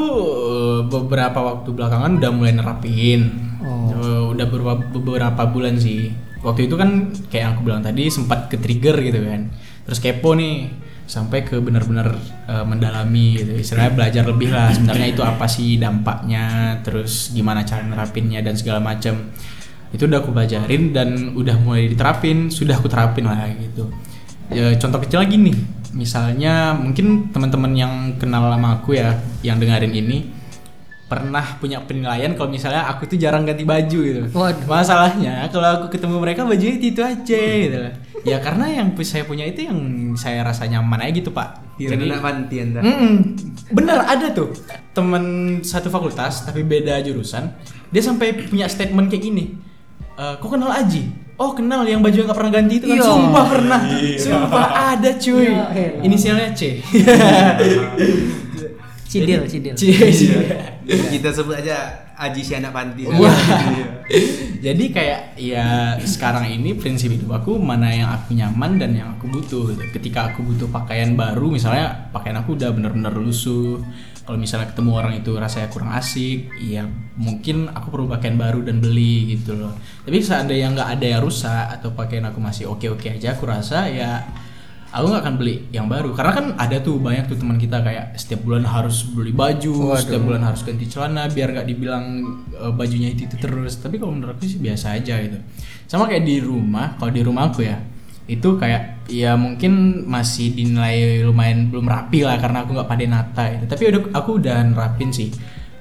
eh, 0.48 0.80
beberapa 0.88 1.36
waktu 1.36 1.68
belakangan 1.68 2.16
udah 2.16 2.30
mulai 2.32 2.56
nerapin. 2.56 3.20
Oh. 3.60 3.92
Eh, 3.92 4.22
Udah 4.32 4.48
beberapa, 4.48 4.81
beberapa 4.96 5.43
bulan 5.44 5.76
sih. 5.76 6.08
Waktu 6.40 6.67
itu 6.67 6.81
kan 6.81 7.12
kayak 7.28 7.43
yang 7.43 7.52
aku 7.52 7.62
bilang 7.62 7.82
tadi 7.84 8.08
sempat 8.08 8.48
ke 8.48 8.56
trigger 8.56 8.96
gitu 8.98 9.20
kan. 9.20 9.52
Terus 9.89 9.98
kepo 9.98 10.34
nih 10.39 10.70
sampai 11.03 11.44
ke 11.44 11.58
benar-benar 11.58 12.15
eh, 12.48 12.65
mendalami 12.65 13.36
gitu. 13.36 13.53
Istilahnya 13.58 13.93
belajar 13.93 14.24
lebih 14.24 14.48
lah 14.55 14.72
sebenarnya 14.72 15.08
itu 15.12 15.22
apa 15.22 15.46
sih 15.51 15.77
dampaknya, 15.77 16.79
terus 16.81 17.34
gimana 17.34 17.67
cara 17.67 17.84
nerapinnya 17.84 18.41
dan 18.41 18.55
segala 18.56 18.81
macam. 18.81 19.32
Itu 19.93 20.08
udah 20.08 20.24
aku 20.24 20.32
pelajarin 20.32 20.96
dan 20.96 21.36
udah 21.36 21.56
mulai 21.60 21.93
diterapin, 21.93 22.48
sudah 22.48 22.81
aku 22.81 22.89
terapin 22.89 23.29
lah 23.29 23.44
gitu. 23.53 23.93
Ya, 24.53 24.72
contoh 24.77 25.01
kecil 25.01 25.20
lagi 25.20 25.36
nih, 25.41 25.56
misalnya 25.96 26.77
mungkin 26.77 27.32
teman-teman 27.32 27.72
yang 27.72 27.93
kenal 28.20 28.53
sama 28.53 28.81
aku 28.81 28.96
ya, 28.96 29.17
yang 29.41 29.56
dengerin 29.56 29.93
ini 29.93 30.42
pernah 31.12 31.44
punya 31.60 31.84
penilaian 31.84 32.32
kalau 32.32 32.48
misalnya 32.48 32.88
aku 32.88 33.04
tuh 33.04 33.20
jarang 33.20 33.44
ganti 33.44 33.69
baju 33.69 33.98
gitu. 34.00 34.22
Waduh. 34.32 34.64
Masalahnya 34.64 35.44
kalau 35.52 35.69
aku 35.76 35.86
ketemu 35.92 36.16
mereka 36.16 36.48
bajunya 36.48 36.81
itu, 36.81 36.86
itu 36.96 37.00
aja 37.04 37.42
gitu. 37.60 37.78
Ya 38.24 38.40
karena 38.40 38.72
yang 38.72 38.96
saya 39.04 39.28
punya 39.28 39.44
itu 39.44 39.69
yang 39.69 39.76
saya 40.16 40.40
rasa 40.40 40.64
nyaman 40.64 41.04
aja 41.04 41.12
gitu 41.12 41.28
pak. 41.36 41.60
Jadi 41.76 42.08
nak 42.08 42.24
manti 42.24 42.56
anda. 42.64 42.81
Mm-mm. 42.81 43.14
bener 43.72 43.98
ada 44.04 44.32
tuh 44.32 44.56
teman 44.96 45.24
satu 45.60 45.92
fakultas 45.92 46.48
tapi 46.48 46.64
beda 46.64 47.04
jurusan. 47.04 47.52
Dia 47.92 48.00
sampai 48.00 48.32
punya 48.48 48.64
statement 48.72 49.12
kayak 49.12 49.22
gini. 49.28 49.44
"Eh, 50.16 50.34
kok 50.40 50.48
kenal 50.48 50.72
Aji? 50.72 51.20
Oh 51.40 51.50
kenal 51.56 51.82
yang 51.82 51.98
baju 52.04 52.14
yang 52.14 52.28
gak 52.31 52.38
pernah 52.38 52.54
ganti 52.54 52.74
itu 52.78 52.86
kan 52.86 52.96
Iya. 53.00 53.08
Sumpah 53.08 53.44
pernah 53.50 53.81
Sumpah 54.14 54.66
ada 54.94 55.10
cuy 55.19 55.42
Iya, 55.50 55.64
elah. 55.74 56.04
Inisialnya 56.06 56.48
C 56.54 56.78
Cidil 59.10 59.40
Cidil 59.48 59.74
C 59.74 59.82
Kita 60.86 61.29
sebut 61.31 61.58
aja 61.58 62.03
Aji 62.12 62.44
si 62.44 62.53
anak 62.55 62.70
panti. 62.70 63.08
Wah. 63.08 63.34
Jadi 64.62 64.84
kayak 64.94 65.34
ya 65.41 65.96
sekarang 65.98 66.46
ini 66.46 66.77
prinsip 66.79 67.10
hidup 67.10 67.43
aku 67.43 67.58
mana 67.58 67.91
yang 67.91 68.15
aku 68.15 68.36
nyaman 68.36 68.79
dan 68.79 68.94
yang 68.94 69.08
aku 69.17 69.27
butuh. 69.27 69.74
gitu. 69.74 69.82
Ketika 69.91 70.31
aku 70.31 70.46
butuh 70.46 70.69
pakaian 70.70 71.19
baru, 71.19 71.51
misalnya 71.51 72.12
pakaian 72.15 72.39
aku 72.39 72.55
udah 72.55 72.70
bener-bener 72.70 73.10
lusuh. 73.17 73.82
Kalau 74.22 74.39
misalnya 74.39 74.70
ketemu 74.70 74.91
orang 74.94 75.19
itu 75.19 75.34
rasanya 75.34 75.67
kurang 75.67 75.91
asik, 75.98 76.46
ya 76.62 76.86
mungkin 77.19 77.67
aku 77.74 77.91
perlu 77.91 78.06
pakaian 78.06 78.39
baru 78.39 78.62
dan 78.62 78.79
beli 78.79 79.34
gitu 79.34 79.58
loh. 79.58 79.74
Tapi 80.06 80.22
seandainya 80.22 80.79
nggak 80.79 80.91
ada 80.94 81.06
yang 81.19 81.22
rusak 81.27 81.67
atau 81.74 81.91
pakaian 81.91 82.31
aku 82.31 82.39
masih 82.39 82.70
oke-oke 82.70 83.19
aja, 83.19 83.34
aku 83.34 83.51
rasa 83.51 83.91
ya 83.91 84.22
aku 84.93 85.05
nggak 85.08 85.22
akan 85.25 85.34
beli 85.41 85.55
yang 85.72 85.89
baru. 85.89 86.13
Karena 86.13 86.32
kan 86.37 86.46
ada 86.61 86.77
tuh 86.84 87.01
banyak 87.01 87.25
tuh 87.32 87.41
teman 87.41 87.56
kita 87.56 87.81
kayak 87.81 88.13
setiap 88.20 88.44
bulan 88.44 88.69
harus 88.69 89.08
beli 89.08 89.32
baju 89.32 89.96
setiap 89.96 90.22
bulan 90.22 90.44
harus 90.44 90.61
ganti 90.63 90.84
celana 90.84 91.27
biar 91.32 91.56
nggak 91.56 91.67
dibilang 91.67 92.05
e, 92.53 92.65
bajunya 92.77 93.08
itu, 93.11 93.25
itu 93.25 93.37
terus. 93.41 93.81
Tapi 93.81 93.96
kalau 93.96 94.13
menurut 94.13 94.37
aku 94.37 94.44
sih 94.44 94.61
biasa 94.61 95.01
aja 95.01 95.17
gitu. 95.25 95.41
Sama 95.89 96.05
kayak 96.06 96.29
di 96.29 96.37
rumah 96.44 97.01
kalau 97.01 97.11
di 97.11 97.25
rumah 97.25 97.49
aku 97.49 97.65
ya 97.65 97.81
itu 98.31 98.55
kayak 98.55 99.11
ya 99.11 99.34
mungkin 99.34 100.06
masih 100.06 100.55
dinilai 100.55 101.27
lumayan 101.27 101.75
belum 101.75 101.91
rapi 101.91 102.22
lah 102.22 102.39
karena 102.39 102.63
aku 102.63 102.70
nggak 102.79 102.87
pada 102.87 103.05
nata 103.11 103.44
itu 103.51 103.65
tapi 103.67 103.82
udah 103.91 104.01
aku 104.15 104.31
udah 104.39 104.63
nerapin 104.63 105.11
sih 105.11 105.32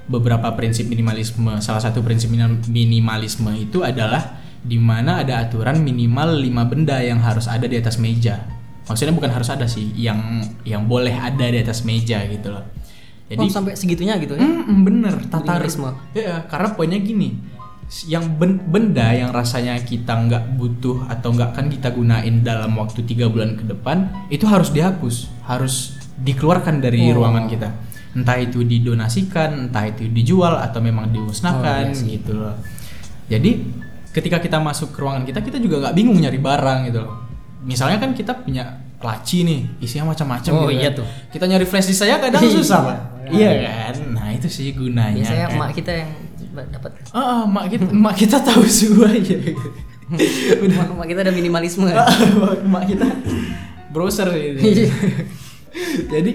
beberapa 0.08 0.50
prinsip 0.56 0.88
minimalisme. 0.88 1.60
Salah 1.60 1.84
satu 1.84 2.00
prinsip 2.00 2.32
minim- 2.32 2.64
minimalisme 2.72 3.52
itu 3.60 3.84
adalah 3.84 4.40
di 4.62 4.80
mana 4.80 5.22
ada 5.22 5.42
aturan 5.42 5.82
minimal 5.82 6.38
lima 6.38 6.64
benda 6.70 7.02
yang 7.02 7.20
harus 7.22 7.50
ada 7.50 7.66
di 7.66 7.82
atas 7.82 7.98
meja 7.98 8.61
maksudnya 8.92 9.16
bukan 9.16 9.32
harus 9.32 9.48
ada 9.48 9.66
sih 9.66 9.96
yang 9.96 10.44
yang 10.68 10.84
boleh 10.86 11.16
ada 11.16 11.48
di 11.48 11.64
atas 11.64 11.88
meja 11.88 12.20
gitu 12.28 12.52
loh 12.52 12.68
jadi 13.32 13.48
oh, 13.48 13.48
sampai 13.48 13.80
segitunya 13.80 14.20
gitu 14.20 14.36
ya. 14.36 14.44
Mm, 14.44 14.60
mm, 14.68 14.80
bener 14.84 15.16
tata 15.32 15.56
Minimalisme. 15.56 15.88
Ya, 16.12 16.44
karena 16.52 16.76
poinnya 16.76 17.00
gini, 17.00 17.40
yang 18.12 18.28
ben- 18.36 18.60
benda 18.60 19.08
yang 19.16 19.32
rasanya 19.32 19.80
kita 19.80 20.12
nggak 20.28 20.60
butuh 20.60 21.08
atau 21.08 21.32
nggak 21.32 21.56
akan 21.56 21.66
kita 21.72 21.96
gunain 21.96 22.44
dalam 22.44 22.76
waktu 22.76 23.08
tiga 23.08 23.32
bulan 23.32 23.56
ke 23.56 23.64
depan 23.64 24.28
itu 24.28 24.44
harus 24.44 24.76
dihapus, 24.76 25.32
harus 25.48 25.96
dikeluarkan 26.20 26.84
dari 26.84 27.08
Oh. 27.08 27.24
ruangan 27.24 27.48
kita. 27.48 27.72
Entah 28.12 28.36
itu 28.36 28.68
didonasikan, 28.68 29.72
entah 29.72 29.88
itu 29.88 30.12
dijual 30.12 30.60
atau 30.60 30.84
memang 30.84 31.08
dimusnahkan 31.16 31.88
Oh, 31.88 31.96
iya 31.96 32.20
gitu 32.20 32.36
loh. 32.36 32.60
Jadi 33.32 33.64
ketika 34.12 34.44
kita 34.44 34.60
masuk 34.60 34.92
ke 34.92 35.00
ruangan 35.00 35.24
kita, 35.24 35.40
kita 35.40 35.56
juga 35.56 35.88
nggak 35.88 35.96
bingung 35.96 36.20
nyari 36.20 36.36
barang 36.36 36.80
gitu 36.92 37.00
loh. 37.00 37.16
Misalnya 37.64 37.96
kan 38.04 38.12
kita 38.12 38.44
punya 38.44 38.81
laci 39.02 39.44
nih, 39.44 39.60
isinya 39.80 40.14
macam-macam. 40.14 40.52
Oh, 40.54 40.66
gitu 40.66 40.78
iya 40.78 40.90
kan. 40.90 41.00
tuh. 41.02 41.08
Kita 41.30 41.46
nyari 41.46 41.66
flash 41.66 41.88
disk 41.88 42.02
saya 42.02 42.18
kadang 42.18 42.42
Iya, 42.42 42.54
susah 42.54 42.80
pak. 42.82 42.98
Iya 43.32 43.50
makanya. 43.50 43.72
kan, 43.72 43.96
nah 44.12 44.28
itu 44.30 44.48
sih 44.48 44.72
gunanya. 44.72 45.16
Biasanya 45.18 45.48
kan. 45.48 45.56
emak 45.56 45.70
kita 45.74 45.92
yang 45.94 46.12
dapat. 46.70 46.92
Ah, 47.12 47.44
mak 47.46 47.66
kita, 47.68 47.86
mak 47.90 48.16
kita 48.16 48.38
tahu 48.40 48.64
semua 48.64 49.08
aja. 49.08 49.36
Emak 50.12 50.92
emak 50.92 51.08
kita 51.08 51.20
ada 51.24 51.32
minimalisme. 51.32 51.88
mak 52.68 52.84
kita 52.86 53.08
browser 53.90 54.28
Iya. 54.32 54.60
ini. 54.60 54.86
Jadi 56.08 56.32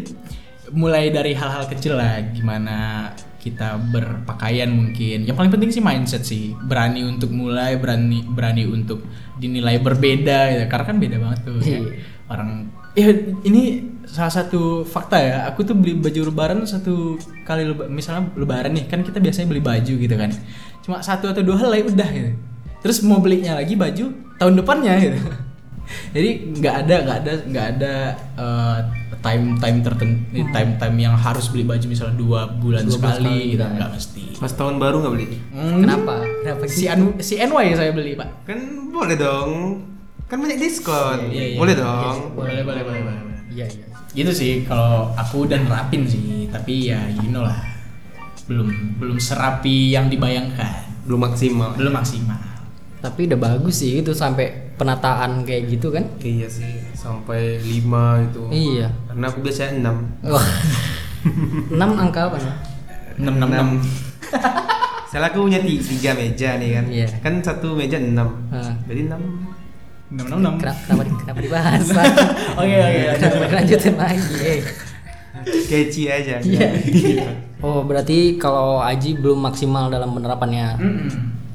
mulai 0.73 1.13
dari 1.13 1.37
hal-hal 1.37 1.69
kecil 1.69 1.95
lah, 1.95 2.25
gimana 2.33 3.11
kita 3.37 3.77
berpakaian 3.79 4.67
mungkin. 4.67 5.23
Yang 5.23 5.37
paling 5.37 5.53
penting 5.53 5.71
sih 5.71 5.79
mindset 5.79 6.25
sih, 6.25 6.57
berani 6.57 7.05
untuk 7.05 7.31
mulai, 7.31 7.77
berani 7.77 8.25
berani 8.27 8.65
untuk 8.65 9.05
dinilai 9.37 9.79
berbeda, 9.79 10.57
ya. 10.57 10.65
karena 10.67 10.85
kan 10.89 10.97
beda 10.97 11.17
banget 11.21 11.41
tuh. 11.45 11.57
ya. 11.61 11.79
Orang, 12.27 12.67
ya 12.93 13.07
ini 13.43 13.63
salah 14.03 14.33
satu 14.33 14.83
fakta 14.83 15.17
ya. 15.17 15.37
Aku 15.47 15.63
tuh 15.63 15.73
beli 15.73 15.95
baju 15.95 16.27
lebaran 16.27 16.63
satu 16.63 17.15
kali 17.43 17.63
leba- 17.65 17.87
misalnya 17.87 18.35
lebaran 18.35 18.73
nih, 18.73 18.87
kan 18.87 19.01
kita 19.01 19.19
biasanya 19.19 19.47
beli 19.47 19.63
baju 19.63 19.95
gitu 19.95 20.15
kan. 20.15 20.31
Cuma 20.81 20.99
satu 21.01 21.27
atau 21.27 21.41
dua 21.41 21.55
helai 21.57 21.83
udah 21.83 22.09
gitu. 22.09 22.31
Terus 22.83 23.03
mau 23.03 23.19
belinya 23.19 23.55
lagi 23.55 23.75
baju 23.75 24.11
tahun 24.37 24.55
depannya 24.57 24.95
gitu. 25.01 25.19
Jadi 26.15 26.31
nggak 26.53 26.75
ada 26.83 26.95
nggak 27.01 27.19
ada 27.23 27.33
nggak 27.47 27.67
ada 27.73 27.95
eh, 28.35 28.79
time 29.23 29.55
time 29.57 29.79
tertentu 29.81 30.19
time 30.51 30.71
time 30.77 30.97
yang 30.99 31.15
harus 31.15 31.47
beli 31.47 31.63
baju 31.63 31.87
misalnya 31.87 32.19
dua 32.19 32.51
bulan 32.53 32.83
Dua 32.83 32.99
sekali, 32.99 33.55
gitu 33.55 33.63
ya. 33.63 33.71
nggak 33.71 33.91
mesti. 33.95 34.25
Pas 34.35 34.51
tahun 34.51 34.83
baru 34.83 34.97
nggak 34.99 35.13
beli? 35.15 35.27
Hmm, 35.55 35.79
Kenapa? 35.79 36.15
Kenapa 36.43 36.63
Si 36.67 36.91
Anu 36.91 37.15
si 37.19 37.39
NY 37.39 37.67
saya 37.73 37.95
beli 37.95 38.19
pak. 38.19 38.29
Kan 38.45 38.59
boleh 38.91 39.15
dong. 39.15 39.51
Kan 40.27 40.43
banyak 40.43 40.59
diskon. 40.59 41.31
Iya, 41.31 41.55
iya. 41.55 41.57
boleh 41.57 41.75
dong. 41.75 42.35
Boleh 42.35 42.67
boleh 42.67 42.83
boleh 42.83 43.01
boleh. 43.03 43.21
Iya 43.49 43.67
iya. 43.67 43.87
Gitu 44.11 44.33
sih 44.33 44.53
kalau 44.63 45.13
aku 45.13 45.45
udah 45.45 45.59
nerapin 45.59 46.03
sih 46.05 46.49
tapi 46.49 46.89
ya 46.89 47.05
you 47.13 47.29
know 47.29 47.45
lah 47.45 47.61
belum 48.47 48.97
belum 48.97 49.19
serapi 49.19 49.91
yang 49.91 50.07
dibayangkan 50.07 50.89
Belum 51.05 51.21
maksimal. 51.21 51.75
belum 51.75 51.93
maksimal. 51.93 52.39
Tapi 52.97 53.29
udah 53.29 53.39
bagus 53.39 53.85
sih 53.85 54.01
itu 54.01 54.11
sampai 54.11 54.75
penataan 54.75 55.45
kayak 55.45 55.69
gitu 55.69 55.95
kan? 55.95 56.03
Iya 56.19 56.49
sih, 56.49 56.83
sampai 56.91 57.61
5 57.61 58.27
itu. 58.27 58.43
Iya. 58.51 58.89
Karena 59.07 59.25
aku 59.29 59.39
biasanya 59.41 59.95
6. 59.95 60.27
Wah. 60.27 60.47
6 61.71 62.03
angka 62.03 62.21
apa? 62.27 62.37
ya? 62.37 62.53
enam 63.17 63.35
enam 63.39 63.49
enam. 63.49 63.69
Salah 65.07 65.31
aku 65.31 65.47
punya 65.47 65.63
ti- 65.63 65.79
tiga 65.79 66.13
meja 66.13 66.59
nih 66.59 66.71
kan. 66.77 66.85
Iya. 66.91 67.09
Kan 67.21 67.35
satu 67.41 67.73
meja 67.73 67.97
6. 67.97 68.11
Ah. 68.51 68.75
Jadi 68.87 69.07
6. 69.07 69.15
Enam 70.07 70.25
enam 70.31 70.39
enam. 70.39 70.55
Kenapa, 70.59 70.81
kenapa, 70.87 71.03
kenapa 71.19 71.41
dibahas? 71.43 71.85
Oke 72.61 72.77
oke. 72.79 73.01
Kenapa 73.19 73.55
lanjutin 73.59 73.95
lagi? 73.99 74.55
Keci 75.71 76.03
aja. 76.11 76.37
Iya. 76.41 76.69
Oh 77.57 77.81
berarti 77.89 78.37
kalau 78.37 78.85
Aji 78.85 79.17
belum 79.17 79.41
maksimal 79.41 79.89
dalam 79.89 80.13
penerapannya? 80.13 80.77
Mm-mm. 80.77 81.09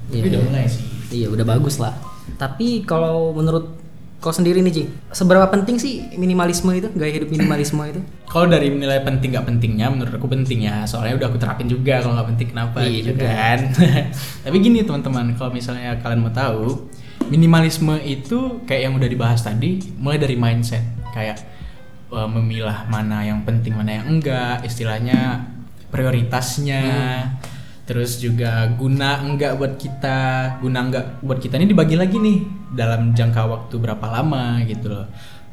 Iya. 0.10 0.34
Udah 0.34 0.39
mulai 0.50 0.65
sih. 0.65 0.81
Iya 1.13 1.27
udah 1.29 1.46
bagus 1.46 1.77
lah. 1.77 1.93
Tapi 2.41 2.81
kalau 2.84 3.29
menurut 3.38 3.77
kau 4.17 4.34
sendiri 4.34 4.65
nih 4.65 4.74
Ji, 4.74 4.84
seberapa 5.13 5.46
penting 5.46 5.77
sih 5.77 6.10
minimalisme 6.17 6.74
itu, 6.74 6.89
gaya 6.98 7.13
hidup 7.13 7.29
minimalisme 7.29 7.86
itu? 7.86 8.01
Kalau 8.25 8.50
dari 8.50 8.74
menilai 8.74 9.05
penting 9.05 9.38
nggak 9.38 9.46
pentingnya, 9.46 9.93
menurut 9.93 10.13
aku 10.17 10.25
penting 10.25 10.65
ya. 10.65 10.89
Soalnya 10.89 11.22
udah 11.22 11.27
aku 11.29 11.38
terapin 11.38 11.70
juga. 11.70 12.01
Kalau 12.01 12.17
nggak 12.17 12.29
penting 12.34 12.48
kenapa 12.50 12.77
Iya 12.81 12.89
gitu 12.98 13.10
juga. 13.13 13.29
kan? 13.29 13.60
Tapi 14.41 14.55
gini 14.58 14.81
teman-teman, 14.81 15.25
kalau 15.38 15.53
misalnya 15.53 16.01
kalian 16.01 16.25
mau 16.25 16.34
tahu, 16.34 16.89
minimalisme 17.30 18.00
itu 18.01 18.63
kayak 18.66 18.82
yang 18.90 18.94
udah 18.98 19.10
dibahas 19.10 19.42
tadi, 19.44 19.82
mulai 20.00 20.18
dari 20.18 20.40
mindset, 20.40 20.84
kayak 21.13 21.38
eh, 22.10 22.30
memilah 22.30 22.88
mana 22.88 23.22
yang 23.28 23.44
penting, 23.46 23.75
mana 23.75 24.01
yang 24.01 24.06
enggak, 24.08 24.66
istilahnya 24.66 25.46
prioritasnya. 25.92 26.84
Terus 27.82 28.24
juga 28.24 28.72
guna 28.80 29.20
enggak 29.20 29.60
buat 29.60 29.75
kita, 29.75 30.20
guna 30.63 30.80
enggak 30.88 31.06
buat 31.20 31.44
kita 31.44 31.60
ini 31.60 31.68
dibagi 31.68 32.00
lagi 32.00 32.16
nih 32.16 32.40
dalam 32.72 33.12
jangka 33.12 33.42
waktu 33.51 33.75
berapa 33.75 34.06
lama 34.08 34.63
gitu 34.63 34.88
loh. 34.88 35.06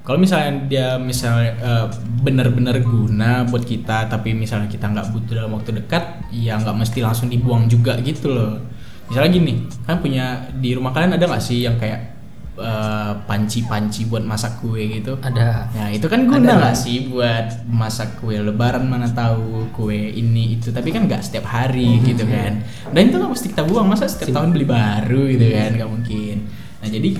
Kalau 0.06 0.16
misalnya 0.16 0.64
dia 0.70 0.88
misalnya 0.96 1.52
eh, 1.58 1.86
benar-benar 2.22 2.78
guna 2.80 3.44
buat 3.44 3.66
kita, 3.66 4.08
tapi 4.08 4.32
misalnya 4.32 4.70
kita 4.70 4.86
nggak 4.88 5.12
butuh 5.12 5.34
dalam 5.44 5.52
waktu 5.58 5.82
dekat, 5.82 6.30
ya 6.32 6.56
nggak 6.56 6.76
mesti 6.78 7.02
langsung 7.02 7.28
dibuang 7.28 7.66
juga 7.66 7.98
gitu 8.00 8.32
loh. 8.32 8.77
Misalnya 9.08 9.30
gini, 9.32 9.52
kan 9.88 10.04
punya 10.04 10.52
di 10.52 10.76
rumah 10.76 10.92
kalian 10.92 11.16
ada 11.16 11.24
nggak 11.24 11.40
sih 11.40 11.64
yang 11.64 11.80
kayak 11.80 12.12
eh, 12.60 13.12
panci-panci 13.24 14.04
buat 14.04 14.20
masak 14.20 14.60
kue 14.60 14.84
gitu? 15.00 15.16
Ada. 15.24 15.72
Nah 15.72 15.88
itu 15.88 16.04
kan 16.12 16.28
guna 16.28 16.60
nggak 16.60 16.76
sih 16.76 17.08
buat 17.08 17.64
masak 17.64 18.20
kue 18.20 18.36
lebaran 18.36 18.84
mana 18.84 19.08
tahu 19.08 19.72
kue 19.72 19.96
ini 19.96 20.60
itu. 20.60 20.68
Tapi 20.68 20.92
kan 20.92 21.08
nggak 21.08 21.24
setiap 21.24 21.48
hari 21.48 22.04
gitu 22.04 22.28
kan. 22.28 22.60
Dan 22.92 23.08
itu 23.08 23.16
nggak 23.16 23.32
mesti 23.32 23.46
kita 23.48 23.64
buang 23.64 23.88
masa 23.88 24.04
setiap 24.04 24.36
tahun 24.36 24.52
beli 24.52 24.68
baru 24.68 25.22
gitu 25.32 25.46
kan 25.56 25.70
nggak 25.80 25.90
mungkin. 25.90 26.36
Nah 26.84 26.88
jadi 26.92 27.10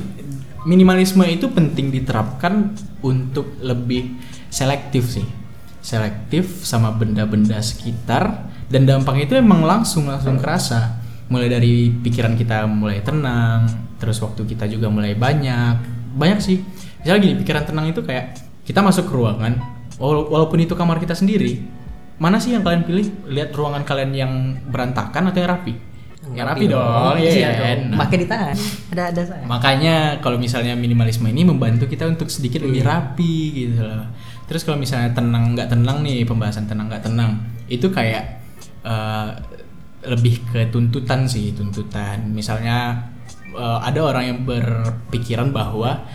minimalisme 0.69 1.25
itu 1.25 1.49
penting 1.49 1.89
diterapkan 1.89 2.77
untuk 3.01 3.57
lebih 3.65 4.13
selektif 4.53 5.09
sih. 5.09 5.25
Selektif 5.81 6.69
sama 6.69 6.93
benda-benda 6.93 7.65
sekitar 7.65 8.45
dan 8.69 8.85
dampaknya 8.85 9.25
itu 9.25 9.35
emang 9.41 9.65
langsung 9.65 10.05
langsung 10.05 10.37
kerasa 10.37 10.98
mulai 11.29 11.47
dari 11.47 11.93
pikiran 11.93 12.35
kita 12.35 12.65
mulai 12.65 13.01
tenang 13.01 13.69
terus 13.97 14.17
waktu 14.19 14.45
kita 14.45 14.65
juga 14.67 14.89
mulai 14.89 15.13
banyak 15.13 15.77
banyak 16.15 16.39
sih 16.39 16.59
misalnya 16.99 17.21
gini 17.21 17.35
pikiran 17.37 17.65
tenang 17.65 17.87
itu 17.87 18.01
kayak 18.01 18.33
kita 18.63 18.81
masuk 18.81 19.05
ke 19.05 19.15
ruangan 19.15 19.53
wala- 19.97 20.25
walaupun 20.27 20.59
itu 20.59 20.73
kamar 20.73 20.97
kita 20.97 21.13
sendiri 21.13 21.61
mana 22.17 22.37
sih 22.37 22.51
yang 22.51 22.63
kalian 22.63 22.83
pilih 22.83 23.07
lihat 23.29 23.53
ruangan 23.53 23.85
kalian 23.85 24.11
yang 24.11 24.33
berantakan 24.67 25.31
atau 25.31 25.39
yang 25.39 25.51
rapi 25.51 25.75
yang 26.29 26.45
rapi 26.45 26.65
dong 26.67 27.15
iya 27.17 27.31
iya 27.31 27.49
dong. 27.49 27.63
kan? 27.63 27.79
Nah, 27.89 27.99
Pakai 28.05 28.17
di 28.19 28.27
tangan. 28.29 28.57
Ada 28.93 29.03
ada 29.09 29.23
saya. 29.25 29.45
Makanya 29.49 29.95
kalau 30.21 30.37
misalnya 30.37 30.77
minimalisme 30.77 31.25
ini 31.25 31.41
membantu 31.41 31.89
kita 31.89 32.05
untuk 32.05 32.29
sedikit 32.29 32.61
lebih 32.61 32.85
Iya. 32.85 32.91
rapi 32.91 33.33
gitu 33.57 33.81
loh. 33.81 34.05
Terus 34.45 34.61
kalau 34.61 34.77
misalnya 34.77 35.09
tenang 35.11 35.57
nggak 35.57 35.73
tenang 35.73 36.05
nih 36.05 36.29
pembahasan 36.29 36.69
tenang 36.69 36.93
nggak 36.93 37.01
tenang 37.03 37.33
itu 37.65 37.89
kayak 37.89 38.45
eh, 38.83 39.29
lebih 40.01 40.47
ke 40.47 40.61
tuntutan 40.69 41.25
sih 41.25 41.51
tuntutan. 41.53 42.29
Misalnya 42.29 43.09
eh, 43.51 43.79
ada 43.83 44.01
orang 44.01 44.25
yang 44.27 44.39
berpikiran 44.43 45.51
bahwa 45.51 46.07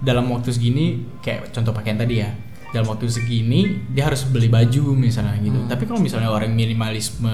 dalam 0.00 0.26
waktu 0.28 0.50
segini 0.50 0.86
kayak 1.20 1.52
contoh 1.52 1.70
pakaian 1.70 1.96
tadi 1.96 2.24
ya 2.24 2.30
dalam 2.70 2.86
waktu 2.86 3.04
segini 3.06 3.82
dia 3.90 4.06
harus 4.06 4.24
beli 4.24 4.48
baju 4.48 4.94
misalnya 4.94 5.36
gitu. 5.38 5.58
Tapi 5.66 5.84
kalau 5.84 5.98
misalnya 5.98 6.30
orang 6.30 6.50
minimalisme 6.50 7.30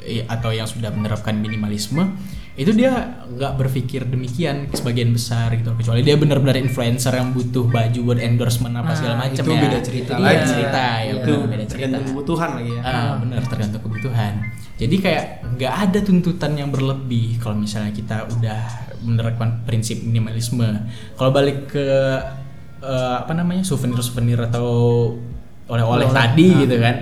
eh, 0.00 0.22
atau 0.24 0.50
yang 0.50 0.66
sudah 0.66 0.90
menerapkan 0.90 1.34
minimalisme 1.34 2.14
itu 2.58 2.74
dia 2.74 2.90
nggak 3.30 3.54
berpikir 3.54 4.02
demikian 4.02 4.66
sebagian 4.74 5.14
besar 5.14 5.46
gitu 5.54 5.70
kecuali 5.78 6.02
dia 6.02 6.18
benar-benar 6.18 6.58
influencer 6.58 7.14
yang 7.14 7.30
butuh 7.30 7.70
baju 7.70 8.00
buat 8.02 8.18
endorsement 8.18 8.74
apa 8.74 8.98
segala 8.98 9.14
Nah, 9.14 9.30
macam 9.30 9.44
itu 9.46 9.54
ya 9.54 9.62
beda 9.62 9.78
cerita 9.78 10.12
Itu 10.18 10.22
lagi. 10.26 10.42
cerita 10.50 10.82
ya 10.82 10.98
Iya. 10.98 11.12
Itu 11.14 11.32
benar, 11.38 11.46
beda 11.46 11.62
cerita 11.62 11.70
tergantung 11.78 12.04
kebutuhan 12.10 12.48
lagi 12.58 12.70
ya. 12.74 12.80
Ah, 12.82 13.12
benar 13.22 13.40
tergantung 13.46 13.82
kebutuhan. 13.86 14.32
Jadi 14.78 14.96
kayak 15.02 15.24
nggak 15.58 15.74
ada 15.90 15.98
tuntutan 16.06 16.54
yang 16.54 16.70
berlebih 16.70 17.42
kalau 17.42 17.58
misalnya 17.58 17.90
kita 17.90 18.30
udah 18.30 18.60
menerapkan 19.02 19.66
prinsip 19.66 19.98
minimalisme. 20.06 20.86
Kalau 21.18 21.30
balik 21.34 21.66
ke 21.68 21.86
eh, 22.78 23.14
apa 23.18 23.34
namanya 23.34 23.66
souvenir-souvenir 23.66 24.38
atau 24.38 24.68
oleh-oleh 25.66 26.08
tadi 26.14 26.46
Ah. 26.54 26.58
gitu 26.62 26.76
kan. 26.78 26.96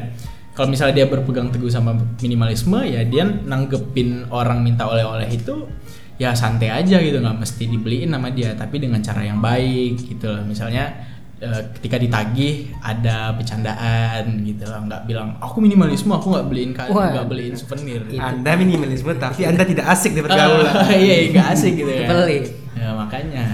Kalau 0.57 0.73
misalnya 0.73 1.05
dia 1.05 1.07
berpegang 1.07 1.53
teguh 1.53 1.69
sama 1.69 1.93
minimalisme 2.17 2.81
ya 2.81 3.05
dia 3.05 3.29
nanggepin 3.29 4.33
orang 4.33 4.65
minta 4.65 4.89
oleh-oleh 4.89 5.29
itu 5.29 5.69
ya 6.17 6.33
santai 6.33 6.73
aja 6.73 6.97
gitu 6.97 7.21
nggak 7.21 7.45
mesti 7.45 7.69
dibeliin 7.69 8.09
sama 8.09 8.33
dia 8.33 8.57
tapi 8.57 8.81
dengan 8.81 9.05
cara 9.05 9.21
yang 9.21 9.37
baik 9.37 10.01
gitu 10.01 10.33
loh 10.33 10.49
misalnya 10.49 10.97
eh, 11.37 11.63
ketika 11.75 11.97
ditagih 11.97 12.55
ada 12.79 13.33
bercandaan 13.33 14.41
gitu 14.43 14.65
loh 14.65 14.81
nggak 14.83 15.05
bilang 15.05 15.37
aku 15.37 15.61
minimalisme 15.61 16.11
aku 16.11 16.33
nggak 16.33 16.47
beliin 16.47 16.71
ka- 16.73 16.89
Wah. 16.89 17.13
nggak 17.13 17.29
beliin 17.29 17.53
souvenir 17.53 18.01
Anda 18.15 18.55
minimalisme 18.55 19.13
tapi 19.17 19.45
Anda 19.45 19.63
tidak 19.63 19.87
asik 19.87 20.13
di 20.13 20.21
pergaulan. 20.21 20.65
Ah, 20.67 20.93
iya 20.97 21.29
nggak 21.31 21.49
asik 21.53 21.73
gitu 21.75 21.91
ya 21.91 22.09
Pelit. 22.09 22.45
ya 22.73 22.89
makanya 22.93 23.45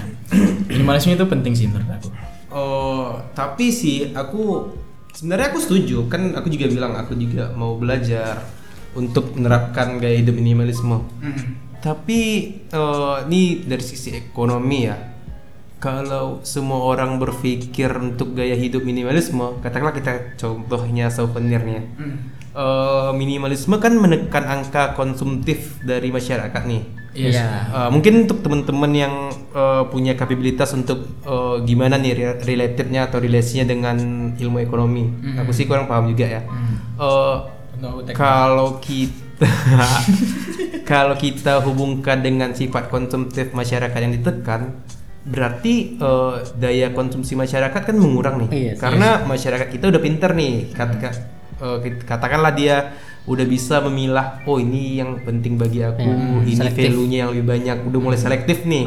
minimalisme 0.67 1.13
itu 1.13 1.27
penting 1.27 1.53
sih 1.53 1.67
menurut 1.67 1.91
aku 1.91 2.09
Oh, 2.53 3.17
tapi 3.33 3.73
sih 3.73 4.13
aku 4.13 4.69
sebenarnya 5.11 5.49
aku 5.49 5.59
setuju 5.59 6.05
kan 6.07 6.37
aku 6.37 6.53
juga 6.53 6.69
bilang 6.69 6.93
aku 6.93 7.17
juga 7.17 7.49
mau 7.51 7.81
belajar 7.81 8.45
untuk 8.93 9.33
menerapkan 9.33 9.97
gaya 9.97 10.21
hidup 10.21 10.37
minimalisme. 10.37 11.01
Tapi 11.81 12.21
eh, 12.69 13.17
ini 13.25 13.65
dari 13.65 13.81
sisi 13.81 14.13
ekonomi 14.13 14.85
ya. 14.85 14.97
Kalau 15.83 16.39
semua 16.47 16.79
orang 16.95 17.19
berpikir 17.19 17.91
untuk 17.99 18.39
gaya 18.39 18.55
hidup 18.55 18.87
minimalisme, 18.87 19.59
katakanlah 19.59 19.91
kita 19.99 20.39
contohnya 20.39 21.11
souvenirnya. 21.11 21.83
Eh, 22.53 23.11
minimalisme 23.17 23.81
kan 23.81 23.97
menekan 23.97 24.45
angka 24.45 24.93
konsumtif 24.93 25.81
dari 25.81 26.13
masyarakat 26.13 26.63
nih. 26.69 26.83
Iya 27.13 27.29
sih. 27.29 27.45
Uh, 27.45 27.89
mungkin 27.93 28.25
untuk 28.25 28.41
teman-teman 28.41 28.93
yang 28.93 29.15
uh, 29.53 29.85
punya 29.93 30.17
kapabilitas 30.17 30.73
untuk 30.73 31.13
uh, 31.29 31.61
gimana 31.61 32.01
nih 32.01 32.13
re- 32.17 32.41
relatednya 32.41 33.05
atau 33.09 33.21
relasinya 33.21 33.69
dengan 33.69 33.97
ilmu 34.33 34.65
ekonomi, 34.65 35.13
aku 35.37 35.53
sih 35.53 35.69
kurang 35.69 35.93
paham 35.93 36.09
juga 36.09 36.41
ya. 36.41 36.41
Uh, 36.97 37.45
Untuk 37.77 38.09
teknik. 38.09 38.17
kalau 38.17 38.81
kita 38.81 39.45
kalau 40.93 41.17
kita 41.21 41.61
hubungkan 41.69 42.25
dengan 42.25 42.57
sifat 42.57 42.89
konsumtif 42.89 43.53
masyarakat 43.53 43.99
yang 44.01 44.17
ditekan, 44.17 44.81
berarti 45.23 45.97
uh, 45.99 46.43
daya 46.59 46.91
konsumsi 46.91 47.35
masyarakat 47.35 47.79
kan 47.79 47.95
mengurang 47.95 48.43
nih. 48.43 48.51
Iya 48.51 48.73
sih. 48.75 48.81
Karena 48.81 49.23
masyarakat 49.23 49.69
kita 49.71 49.89
udah 49.89 50.01
pinter 50.01 50.31
nih, 50.35 50.75
kata- 50.75 51.15
uh, 51.59 51.79
kit- 51.79 52.03
katakanlah 52.03 52.51
dia 52.51 52.99
udah 53.23 53.47
bisa 53.47 53.79
memilah, 53.81 54.43
oh 54.43 54.59
ini 54.59 54.99
yang 54.99 55.23
penting 55.23 55.55
bagi 55.55 55.79
aku, 55.79 56.03
Hmm, 56.03 56.43
ini 56.43 56.59
selektif. 56.59 56.91
value-nya 56.91 57.19
yang 57.23 57.31
lebih 57.31 57.47
banyak, 57.47 57.77
udah 57.87 58.01
mulai 58.03 58.19
selektif 58.19 58.67
nih. 58.67 58.83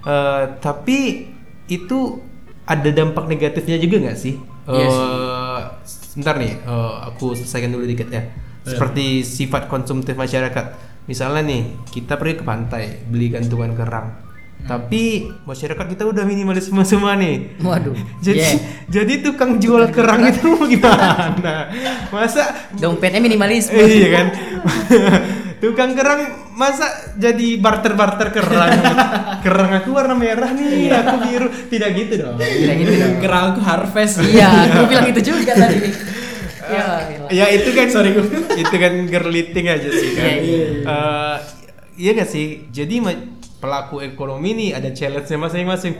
Eh, 0.00 0.44
tapi 0.58 1.30
itu 1.66 2.18
ada 2.64 2.90
dampak 2.90 3.30
negatifnya 3.30 3.78
juga 3.78 4.02
nggak 4.02 4.18
sih? 4.18 4.34
Yes. 4.66 4.90
Eh, 4.90 5.60
sebentar 5.86 6.34
nih, 6.34 6.58
eh, 6.58 6.94
aku 7.06 7.38
selesaikan 7.38 7.70
dulu 7.70 7.86
dikit 7.86 8.10
ya. 8.10 8.26
Seperti 8.60 9.22
sifat 9.22 9.70
konsumtif 9.70 10.18
masyarakat. 10.18 10.66
Misalnya 11.06 11.42
nih, 11.42 11.62
kita 11.86 12.18
pergi 12.18 12.38
ke 12.38 12.44
pantai 12.44 13.06
beli 13.06 13.30
gantungan 13.30 13.70
kerang. 13.72 14.29
Tapi 14.60 15.02
masyarakat 15.42 15.86
kita 15.88 16.04
udah 16.04 16.22
minimalisme 16.22 16.78
semua 16.82 17.14
nih. 17.14 17.58
Waduh. 17.58 17.94
Jadi 18.26 18.38
Yeah. 18.40 18.56
jadi 18.88 19.20
tukang 19.20 19.56
jual 19.56 19.86
kerang 19.88 20.24
itu 20.24 20.42
mau 20.46 20.64
gimana? 20.64 21.68
Masa 22.08 22.70
Dompetnya 22.72 23.18
minimalisme. 23.18 23.76
iya 23.76 24.08
kan 24.12 24.26
tukang 25.62 25.92
kerang 25.92 26.24
masa 26.52 26.88
jadi 27.14 27.56
barter 27.56 27.92
barter 27.92 28.28
kerang 28.30 28.80
kerang 29.44 29.70
aku 29.74 29.92
warna 29.92 30.14
merah 30.14 30.50
nih 30.50 30.88
aku 30.90 31.16
biru 31.20 31.48
tidak 31.68 31.90
gitu 31.94 32.14
dong 32.18 32.36
Tidak 32.36 32.74
gitu 32.76 32.92
dong. 32.96 33.14
kerang 33.20 33.44
aku 33.52 33.60
harvest 33.60 34.24
Iya, 34.24 34.48
aku 34.72 34.88
bilang 34.88 35.06
itu 35.06 35.20
juga 35.22 35.52
tadi. 35.52 35.78
Ya, 36.64 36.86
gila. 37.04 37.26
ya 37.28 37.46
itu 37.50 37.70
kan 37.70 37.86
sorry 37.88 38.10
itu 38.54 38.74
kan 38.74 38.92
gerliting 39.04 39.66
aja 39.66 39.88
sih 39.90 40.10
kan 40.14 40.24
Iya, 40.24 40.38
iya, 40.38 40.66
Eh, 40.82 41.36
iya 41.98 42.10
gak 42.14 42.30
sih 42.30 42.46
jadi 42.66 42.94
pelaku 43.60 44.00
ekonomi 44.00 44.50
nih 44.52 44.70
ada 44.72 44.88
challenge-nya 44.90 45.38
masing-masing. 45.38 45.94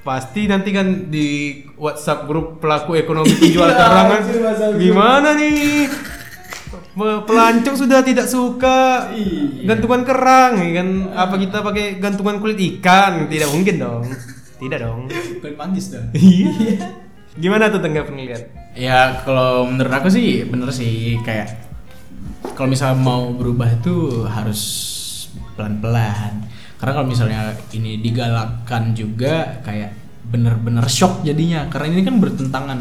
Pasti 0.00 0.48
nanti 0.48 0.70
kan 0.70 1.12
di 1.12 1.28
WhatsApp 1.76 2.24
grup 2.24 2.56
pelaku 2.56 2.96
ekonomi 2.96 3.28
penjual 3.36 3.68
Iya, 3.68 3.76
kan 3.76 4.22
grup. 4.24 4.78
gimana 4.78 5.28
nih? 5.34 5.90
Pe- 6.70 7.22
pelancong 7.22 7.76
sudah 7.76 8.00
tidak 8.00 8.24
suka 8.24 9.10
Iya. 9.12 9.66
gantungan 9.66 10.02
kerang 10.02 10.52
ya 10.56 10.70
kan? 10.80 10.88
Apa 11.12 11.34
kita 11.36 11.60
pakai 11.60 11.98
gantungan 11.98 12.38
kulit 12.38 12.56
ikan? 12.56 13.26
Tidak 13.26 13.50
mungkin 13.50 13.76
dong. 13.76 14.02
Tidak 14.56 14.78
dong. 14.78 15.00
Kulit 15.40 15.56
manggis 15.56 15.88
dong 15.88 16.08
iya. 16.12 16.52
Gimana 17.32 17.68
tuh 17.68 17.80
tanggapan 17.80 18.12
kalian 18.14 18.42
Ya 18.72 19.22
kalau 19.22 19.64
menurut 19.64 19.88
aku 19.90 20.08
sih 20.08 20.44
bener 20.44 20.68
sih 20.68 21.16
kayak 21.20 21.56
kalau 22.52 22.68
misalnya 22.68 22.96
mau 22.96 23.32
berubah 23.32 23.72
itu 23.72 24.24
harus 24.26 24.60
pelan-pelan. 25.54 26.44
Karena 26.80 26.92
kalau 26.96 27.06
misalnya 27.06 27.40
ini 27.70 28.00
digalakkan 28.00 28.96
juga 28.96 29.60
kayak 29.60 29.92
bener-bener 30.32 30.88
shock 30.88 31.20
jadinya. 31.20 31.68
Karena 31.68 31.92
ini 31.92 32.02
kan 32.02 32.16
bertentangan 32.16 32.80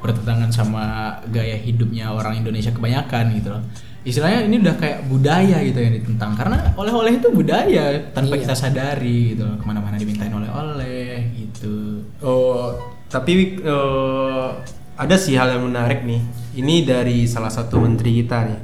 bertentangan 0.00 0.48
sama 0.48 0.84
gaya 1.28 1.58
hidupnya 1.58 2.08
orang 2.08 2.38
Indonesia 2.38 2.70
kebanyakan 2.70 3.36
gitu 3.36 3.50
loh. 3.52 3.62
Istilahnya 4.00 4.48
ini 4.48 4.64
udah 4.64 4.80
kayak 4.80 5.04
budaya 5.10 5.60
gitu 5.60 5.76
yang 5.76 5.92
ditentang. 5.92 6.32
Karena 6.32 6.72
oleh-oleh 6.72 7.20
itu 7.20 7.28
budaya 7.28 8.00
tanpa 8.16 8.38
Iya. 8.38 8.42
kita 8.48 8.54
sadari 8.56 9.36
gitu 9.36 9.44
loh. 9.44 9.60
Ke 9.60 9.64
mana-mana 9.66 9.98
dimintain 9.98 10.32
oleh-oleh 10.32 11.28
gitu. 11.36 12.00
Oh, 12.24 12.72
tapi 13.12 13.60
eh, 13.60 14.48
ada 14.96 15.16
sih 15.18 15.36
hal 15.36 15.52
yang 15.52 15.68
menarik 15.68 16.06
nih. 16.06 16.22
Ini 16.56 16.74
dari 16.86 17.28
salah 17.28 17.52
satu 17.52 17.76
menteri 17.76 18.24
kita 18.24 18.48
nih. 18.48 18.60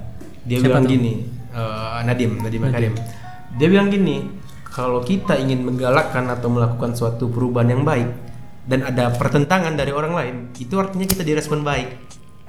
Dia 0.46 0.56
Siapa 0.62 0.68
bilang 0.72 0.84
tuh? 0.86 0.92
gini, 0.94 1.12
eh, 1.52 1.98
Nadim, 2.06 2.32
Nadim 2.40 2.60
Makarim. 2.62 2.94
Dia 3.56 3.68
bilang 3.68 3.88
gini, 3.90 4.16
kalau 4.76 5.00
kita 5.00 5.40
ingin 5.40 5.64
menggalakkan 5.64 6.28
atau 6.28 6.52
melakukan 6.52 6.92
suatu 6.92 7.32
perubahan 7.32 7.72
yang 7.72 7.80
baik 7.80 8.12
dan 8.68 8.84
ada 8.84 9.08
pertentangan 9.08 9.72
dari 9.72 9.88
orang 9.88 10.12
lain, 10.12 10.36
itu 10.60 10.76
artinya 10.76 11.08
kita 11.08 11.24
direspon 11.24 11.64
baik. 11.64 11.96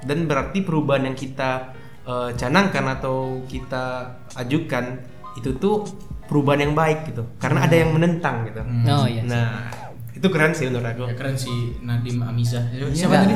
Dan 0.04 0.28
berarti 0.28 0.60
perubahan 0.60 1.08
yang 1.08 1.16
kita 1.16 1.72
eh, 2.04 2.30
canangkan 2.36 2.84
atau 3.00 3.40
kita 3.48 4.12
ajukan 4.44 5.00
itu 5.40 5.56
tuh 5.56 5.88
perubahan 6.28 6.68
yang 6.68 6.74
baik 6.76 7.08
gitu. 7.08 7.24
Karena 7.40 7.64
ada 7.64 7.72
yang 7.72 7.96
menentang 7.96 8.44
gitu. 8.44 8.60
Oh 8.92 9.08
iya. 9.08 9.24
Nah, 9.24 9.72
itu 10.12 10.28
keren 10.28 10.52
sih 10.52 10.68
menurut 10.68 10.84
aku. 10.84 11.08
Ya 11.08 11.16
keren 11.16 11.40
si 11.40 11.80
Nadim 11.80 12.20
Amiza. 12.20 12.60
Iya. 12.76 12.92
Siapa 12.92 13.24
tadi? 13.24 13.34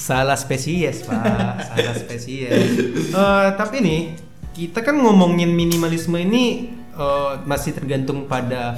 Salah 0.00 0.38
spesies, 0.40 1.04
Pak. 1.04 1.76
Salah 1.76 1.92
spesies. 1.92 2.48
Eh, 3.10 3.48
tapi 3.60 3.84
nih, 3.84 4.00
kita 4.56 4.80
kan 4.80 4.96
ngomongin 4.96 5.52
minimalisme 5.52 6.16
ini 6.16 6.79
eh, 7.00 7.32
masih 7.48 7.72
tergantung 7.72 8.28
pada 8.28 8.76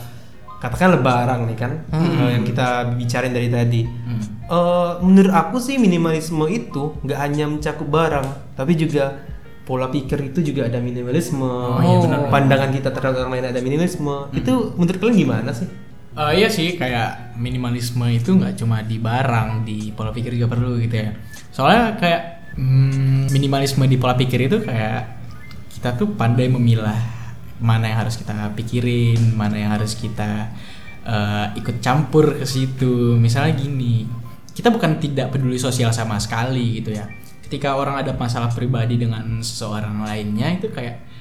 katakan 0.63 0.95
lebaran 0.95 1.51
nih 1.51 1.59
kan 1.59 1.73
eh, 1.91 2.39
yang 2.39 2.47
kita 2.47 2.95
bicarain 2.95 3.35
dari 3.35 3.51
tadi. 3.51 3.83
Hmm. 3.83 4.23
Eh, 4.47 4.93
menurut 5.03 5.35
aku 5.35 5.59
sih 5.59 5.77
minimalisme 5.83 6.47
itu 6.47 6.95
nggak 7.03 7.19
hanya 7.19 7.51
mencakup 7.51 7.89
barang, 7.91 8.55
tapi 8.55 8.79
juga 8.79 9.27
pola 9.67 9.91
pikir 9.91 10.31
itu 10.31 10.55
juga 10.55 10.71
ada 10.71 10.79
minimalisme. 10.79 11.51
iya, 11.83 11.97
benar. 11.99 12.19
Pandangan 12.31 12.71
kita 12.71 12.89
terhadap 12.95 13.27
orang 13.27 13.33
lain 13.39 13.47
ada 13.51 13.61
minimalisme. 13.63 14.31
Itu 14.31 14.79
menurut 14.79 14.99
kalian 15.03 15.19
gimana 15.19 15.51
sih? 15.51 15.67
Eh, 16.13 16.45
iya 16.45 16.49
sih 16.53 16.77
kayak 16.77 17.41
minimalisme 17.41 18.05
itu 18.13 18.37
nggak 18.37 18.61
cuma 18.61 18.85
di 18.85 19.01
barang 19.01 19.65
di 19.65 19.97
pola 19.97 20.13
pikir 20.13 20.37
juga 20.37 20.53
perlu 20.53 20.77
gitu 20.77 21.09
ya 21.09 21.17
soalnya 21.49 21.97
kayak 21.97 22.53
hmm, 22.53 23.33
minimalisme 23.33 23.81
di 23.89 23.97
pola 23.97 24.13
pikir 24.13 24.45
itu 24.45 24.61
kayak 24.61 25.09
kita 25.73 25.97
tuh 25.97 26.13
pandai 26.13 26.53
memilah 26.53 27.01
mana 27.63 27.89
yang 27.89 28.05
harus 28.05 28.19
kita 28.19 28.35
pikirin 28.59 29.39
mana 29.39 29.57
yang 29.57 29.71
harus 29.73 29.95
kita 29.95 30.51
eh, 31.07 31.47
ikut 31.57 31.79
campur 31.79 32.43
ke 32.43 32.47
situ 32.47 33.17
misalnya 33.17 33.57
gini 33.57 34.05
kita 34.53 34.69
bukan 34.69 35.01
tidak 35.01 35.33
peduli 35.33 35.57
sosial 35.57 35.95
sama 35.95 36.21
sekali 36.21 36.83
gitu 36.83 36.93
ya 36.93 37.09
ketika 37.47 37.77
orang 37.77 38.01
ada 38.01 38.13
masalah 38.17 38.53
pribadi 38.53 39.01
dengan 39.01 39.41
seseorang 39.41 40.05
lainnya 40.05 40.59
itu 40.59 40.69
kayak 40.69 41.13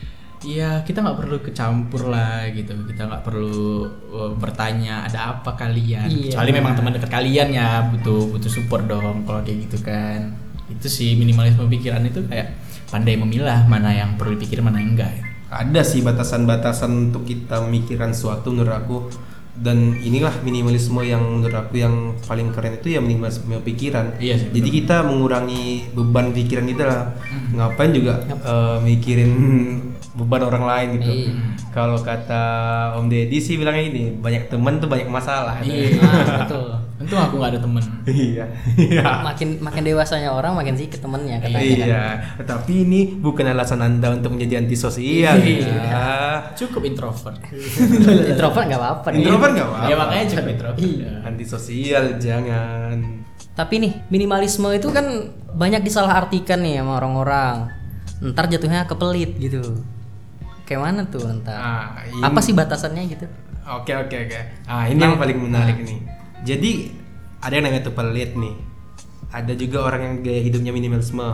Iya, 0.42 0.82
kita 0.82 1.06
nggak 1.06 1.20
perlu 1.22 1.38
kecampur 1.46 2.10
lah 2.10 2.50
gitu. 2.50 2.74
Kita 2.90 3.06
nggak 3.06 3.22
perlu 3.22 3.86
uh, 4.10 4.34
bertanya 4.34 5.06
ada 5.06 5.38
apa 5.38 5.54
kalian. 5.54 6.10
Iya. 6.10 6.34
Kecuali 6.34 6.50
memang 6.50 6.74
teman 6.74 6.98
dekat 6.98 7.14
kalian 7.14 7.54
ya 7.54 7.86
butuh 7.94 8.26
butuh 8.34 8.50
support 8.50 8.90
dong 8.90 9.22
kalau 9.30 9.46
kayak 9.46 9.70
gitu 9.70 9.78
kan. 9.86 10.34
Itu 10.66 10.90
sih 10.90 11.14
minimalisme 11.14 11.70
pikiran 11.70 12.02
itu 12.10 12.26
kayak 12.26 12.58
pandai 12.90 13.22
memilah 13.22 13.70
mana 13.70 13.94
yang 13.94 14.18
perlu 14.18 14.34
dipikir 14.34 14.66
mana 14.66 14.82
yang 14.82 14.98
enggak. 14.98 15.14
Ada 15.52 15.84
sih 15.84 16.00
batasan-batasan 16.00 17.12
untuk 17.12 17.28
kita 17.28 17.60
memikirkan 17.62 18.16
suatu 18.16 18.50
menurut 18.50 18.72
aku. 18.74 18.98
Dan 19.52 20.00
inilah 20.00 20.32
minimalisme 20.42 21.04
yang 21.04 21.22
menurut 21.22 21.54
aku 21.54 21.76
yang 21.76 22.16
paling 22.24 22.50
keren 22.50 22.80
itu 22.80 22.96
ya 22.96 23.04
minimalisme 23.04 23.52
pikiran. 23.60 24.16
Iya 24.16 24.40
sih, 24.40 24.48
jadi 24.50 24.70
kita 24.72 24.96
mengurangi 25.04 25.92
beban 25.92 26.32
pikiran 26.32 26.66
kita 26.66 26.84
lah. 26.88 27.02
Ngapain 27.52 27.92
juga 27.92 28.24
eh, 28.26 28.78
mikirin 28.80 29.32
beban 30.18 30.42
orang 30.42 30.64
lain 30.66 30.88
gitu. 30.98 31.12
Iya. 31.12 31.32
kalau 31.72 31.96
kata 31.96 32.44
Om 33.00 33.08
Deddy 33.08 33.40
sih 33.40 33.56
bilangnya 33.56 33.86
ini 33.88 34.04
banyak 34.12 34.48
teman 34.48 34.80
tuh 34.80 34.88
banyak 34.88 35.08
masalah. 35.08 35.60
Iya, 35.64 36.00
Ah, 36.00 36.44
betul. 36.44 36.68
Untung 37.02 37.18
aku 37.18 37.36
nggak 37.36 37.52
ada 37.52 37.60
temen. 37.60 37.84
iya 38.06 38.46
iya 38.78 39.02
Makin 39.28 39.58
makin 39.58 39.82
dewasanya 39.84 40.30
orang 40.30 40.54
makin 40.54 40.78
sih 40.78 40.86
temennya 40.88 41.42
katanya 41.42 41.58
kan. 41.58 41.88
Iya, 41.90 42.04
tetapi 42.38 42.74
ini 42.80 43.00
bukan 43.18 43.46
alasan 43.48 43.82
Anda 43.82 44.14
untuk 44.14 44.34
menjadi 44.34 44.62
antisosial. 44.62 45.36
Iya. 45.38 45.68
ya. 45.82 46.06
Cukup 46.54 46.86
introvert. 46.86 47.42
introvert 48.32 48.66
nggak 48.66 48.80
apa-apa. 48.80 49.08
Introvert 49.12 49.52
nggak 49.52 49.68
apa-apa. 49.68 49.90
ya 49.90 49.96
makanya 49.96 50.26
cukup 50.30 50.48
introvert. 50.48 50.80
Iya. 50.80 51.12
Antisosial 51.24 52.04
jangan. 52.18 52.98
Tapi 53.52 53.74
nih 53.78 53.94
minimalisme 54.08 54.70
itu 54.72 54.88
kan 54.90 55.06
banyak 55.52 55.82
disalahartikan 55.82 56.62
nih 56.62 56.80
sama 56.80 56.98
orang-orang. 56.98 57.68
Ntar 58.22 58.48
jatuhnya 58.48 58.86
ke 58.86 58.94
pelit 58.94 59.34
gitu. 59.36 59.82
Kayak 60.64 60.82
mana 60.84 61.02
tuh 61.04 61.26
ntar? 61.42 61.58
Ah, 61.58 61.86
ini- 62.06 62.22
Apa 62.22 62.40
sih 62.40 62.54
batasannya 62.54 63.04
gitu? 63.10 63.26
Oke 63.62 63.92
oke 63.92 64.16
oke. 64.16 64.40
Ah 64.64 64.86
ini 64.86 64.98
yang 64.98 65.16
paling 65.16 65.38
menarik 65.38 65.78
nih. 65.80 66.00
Jadi 66.42 66.72
ada 67.40 67.54
yang 67.54 67.66
namanya 67.66 67.84
tuh 67.86 67.96
pelit 67.96 68.34
nih. 68.34 68.56
Ada 69.32 69.54
juga 69.54 69.88
orang 69.88 70.02
yang 70.02 70.16
gaya 70.22 70.42
hidupnya 70.42 70.72
minimalisme. 70.72 71.28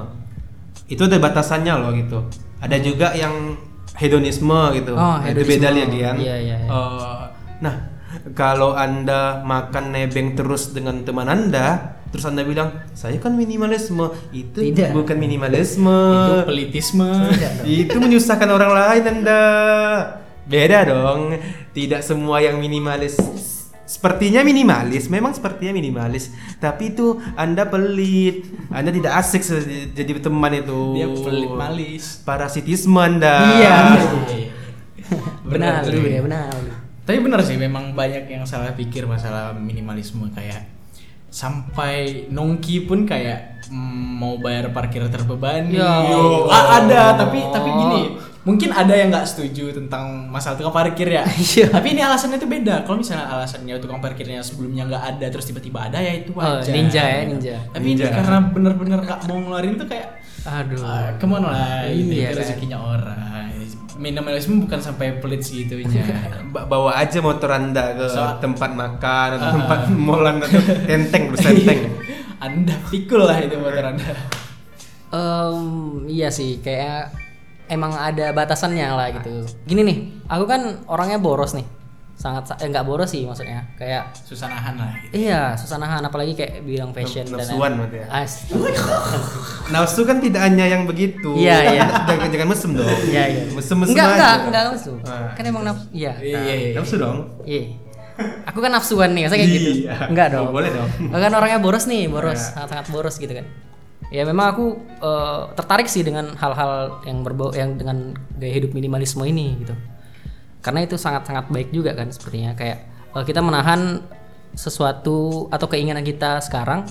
Itu 0.87 1.05
ada 1.05 1.17
batasannya 1.17 1.73
loh 1.75 1.91
gitu. 1.91 2.19
Ada 2.59 2.77
juga 2.79 3.11
yang 3.11 3.57
hedonisme 3.95 4.53
gitu. 4.75 4.93
Oh, 4.93 5.17
Nah, 5.17 5.25
Itu 5.25 5.41
hedonisme. 5.41 5.51
beda 5.57 5.67
lihat 5.71 5.89
Dian. 5.89 6.15
Iya, 6.15 6.35
iya, 6.37 6.57
iya. 6.59 6.69
Eh, 6.69 7.23
nah 7.57 7.75
kalau 8.33 8.73
anda 8.73 9.41
makan 9.41 9.89
nebeng 9.89 10.33
terus 10.33 10.69
dengan 10.69 11.01
teman 11.01 11.25
anda, 11.25 11.97
terus 12.07 12.23
anda 12.23 12.45
bilang 12.45 12.71
saya 12.93 13.17
kan 13.17 13.33
minimalisme, 13.33 14.05
itu 14.29 14.61
Tidak. 14.63 14.93
bukan 14.93 15.17
minimalisme. 15.17 15.89
Itu 15.89 16.35
pelitisme. 16.45 17.09
itu 17.65 17.95
menyusahkan 17.95 18.47
orang 18.47 18.71
lain 18.71 19.03
anda 19.11 19.41
beda 20.47 20.87
dong 20.87 21.35
tidak 21.73 21.99
semua 21.99 22.39
yang 22.39 22.55
minimalis 22.55 23.19
sepertinya 23.87 24.43
minimalis 24.43 25.07
memang 25.07 25.31
sepertinya 25.31 25.71
minimalis 25.71 26.29
tapi 26.59 26.91
itu 26.91 27.15
anda 27.33 27.63
pelit 27.63 28.43
anda 28.67 28.91
tidak 28.91 29.15
asik 29.17 29.41
jadi 29.95 30.19
teman 30.19 30.51
itu 30.53 30.79
Dia 30.93 31.07
pelit 31.07 31.47
malis. 31.49 32.19
parasitisme 32.21 32.99
anda 32.99 33.47
Iya. 33.49 33.75
Benar, 35.47 35.87
Benar, 35.87 35.87
lu 35.87 36.03
benar. 36.03 36.11
ya 36.11 36.21
benar. 36.21 36.51
lu. 36.51 36.73
Tapi 37.07 37.17
benar 37.23 37.39
sih 37.39 37.55
memang 37.55 37.95
banyak 37.95 38.27
yang 38.27 38.43
salah 38.43 38.75
pikir 38.75 39.07
masalah 39.07 39.55
minimalisme 39.55 40.27
kayak 40.35 40.67
sampai 41.27 42.27
nongki 42.27 42.83
pun 42.83 43.03
kayak 43.03 43.63
mm, 43.67 44.19
mau 44.19 44.35
bayar 44.35 44.71
parkir 44.71 45.03
terbebani. 45.07 45.75
Ya 45.75 46.03
Yo, 46.07 46.47
ah, 46.47 46.83
ada 46.83 47.15
tapi 47.15 47.39
tapi 47.47 47.69
gini 47.69 48.01
mungkin 48.47 48.71
ada 48.71 48.89
yang 48.89 49.11
nggak 49.11 49.27
setuju 49.27 49.75
tentang 49.75 50.25
masalah 50.27 50.55
tukang 50.55 50.71
parkir 50.71 51.11
ya. 51.11 51.27
Iya. 51.51 51.67
tapi 51.67 51.91
ini 51.91 51.99
alasannya 51.99 52.37
itu 52.37 52.47
beda. 52.47 52.81
Kalau 52.81 52.97
misalnya 52.97 53.27
alasannya 53.27 53.75
tukang 53.77 53.99
parkirnya 53.99 54.39
sebelumnya 54.39 54.87
nggak 54.87 55.03
ada 55.11 55.25
terus 55.27 55.45
tiba-tiba 55.45 55.85
ada 55.85 55.99
ya 55.99 56.15
itu 56.15 56.31
Oh, 56.31 56.39
wajar. 56.39 56.71
ninja 56.71 57.03
ya, 57.03 57.21
ninja. 57.23 57.55
Tapi 57.67 57.85
ini 57.85 57.99
Ninja. 57.99 58.15
karena 58.15 58.37
bener-bener 58.47 58.99
nggak 59.01 59.19
mau 59.25 59.37
ngeluarin 59.37 59.75
tuh 59.75 59.85
kayak 59.85 60.07
Aduh. 60.47 60.79
Ah, 60.79 61.11
ke 61.13 61.25
mana 61.27 61.51
lah 61.51 61.83
ini 61.85 62.23
Iya, 62.23 62.31
kan? 62.31 62.39
rezekinya 62.39 62.79
orang. 62.79 63.19
Minimalisme 63.97 64.61
bukan 64.61 64.79
sampai 64.79 65.17
pelit 65.17 65.41
segitunya. 65.41 66.05
Ba- 66.55 66.63
bawa 66.63 66.95
aja 66.95 67.19
motor 67.19 67.51
anda 67.51 67.91
ke 67.93 68.07
So- 68.07 68.39
tempat 68.39 68.71
makan 68.71 69.27
atau 69.35 69.43
Ah. 69.43 69.53
tempat 69.59 69.79
mall 69.99 70.23
anda 70.23 70.45
tuh 70.45 70.63
tenteng 70.85 71.35
bersenteng 71.35 71.91
anda 72.37 72.71
pikul 72.87 73.25
lah 73.25 73.37
itu 73.37 73.57
motor 73.57 73.83
anda. 73.87 74.07
Em, 75.09 75.59
iya 76.05 76.29
sih, 76.29 76.59
kayak 76.59 77.11
emang 77.67 77.91
ada 77.91 78.31
batasannya 78.31 78.87
lah 78.89 79.07
gitu. 79.13 79.43
Gini 79.63 79.81
nih, 79.81 79.97
aku 80.25 80.43
kan 80.43 80.61
orangnya 80.85 81.17
boros 81.17 81.51
nih. 81.51 81.67
Sangat 82.13 82.43
sa- 82.45 82.57
eh, 82.57 82.65
nggak 82.65 82.81
boros 82.81 83.05
sih 83.07 83.21
maksudnya. 83.23 83.61
Kayak 83.75 84.09
Susah 84.17 84.47
nahan 84.47 84.73
lah 84.73 84.89
gitu. 84.99 85.21
iya, 85.21 85.53
susah 85.53 85.77
nahan 85.77 86.01
apalagi 86.01 86.33
kayak 86.33 86.61
bilang 86.61 86.89
fashion 86.89 87.21
dan 87.23 87.37
Nafsuan 87.37 87.71
berarti 87.77 87.97
ya? 87.99 88.07
As- 88.09 88.49
nafsu 89.69 90.01
kan 90.01 90.17
tidak 90.17 90.41
hanya 90.41 90.65
yang 90.65 90.83
begitu 90.83 91.35
Iya, 91.35 91.57
iya. 91.73 91.85
jangan 92.09 92.27
jangan 92.27 92.47
mesem 92.49 92.71
dong 92.73 92.89
Iya, 93.05 93.23
iya. 93.27 93.41
mesem 93.51 93.75
mesem 93.77 93.93
Enggak, 93.93 94.07
aja 94.07 94.15
enggak, 94.15 94.35
enggak 94.49 94.61
nafsu. 94.65 94.93
Ah. 95.03 95.29
Kan 95.33 95.43
emang 95.45 95.63
nafsu. 95.63 95.85
Iya. 95.91 96.13
Iya, 96.17 96.39
iya, 96.41 96.55
iya. 96.57 96.69
nafsu 96.73 96.95
dong 96.97 97.17
Iya. 97.43 97.63
Aku 98.49 98.65
kan 98.65 98.71
nafsuan 98.73 99.13
nih, 99.13 99.29
saya 99.29 99.37
kayak 99.37 99.51
gitu. 99.53 99.69
Iya. 99.85 99.93
Enggak 100.09 100.27
dong. 100.33 100.49
Oh, 100.49 100.51
boleh 100.51 100.69
dong. 100.73 100.89
Kan 101.13 101.31
orangnya 101.31 101.61
boros 101.61 101.85
nih, 101.85 102.09
boros, 102.09 102.33
Iya. 102.33 102.49
sangat-sangat 102.57 102.85
boros 102.89 103.15
gitu 103.15 103.29
kan. 103.29 103.45
Ya 104.07 104.23
memang 104.23 104.55
aku 104.55 104.65
eh, 104.99 105.41
tertarik 105.53 105.87
sih 105.87 105.99
dengan 106.01 106.31
hal-hal 106.33 107.03
yang 107.03 107.27
berbau 107.27 107.51
yang 107.51 107.75
dengan 107.75 108.15
gaya 108.35 108.53
hidup 108.55 108.71
minimalisme 108.71 109.23
ini 109.23 109.59
gitu. 109.61 109.75
Karena 110.63 110.83
itu 110.83 110.95
sangat-sangat 110.95 111.51
baik 111.51 111.69
juga 111.71 111.91
kan 111.91 112.07
sepertinya 112.07 112.55
kayak 112.55 112.77
eh, 113.13 113.23
kita 113.27 113.43
menahan 113.43 113.99
sesuatu 114.55 115.47
atau 115.51 115.67
keinginan 115.67 116.01
kita 116.01 116.39
sekarang 116.39 116.87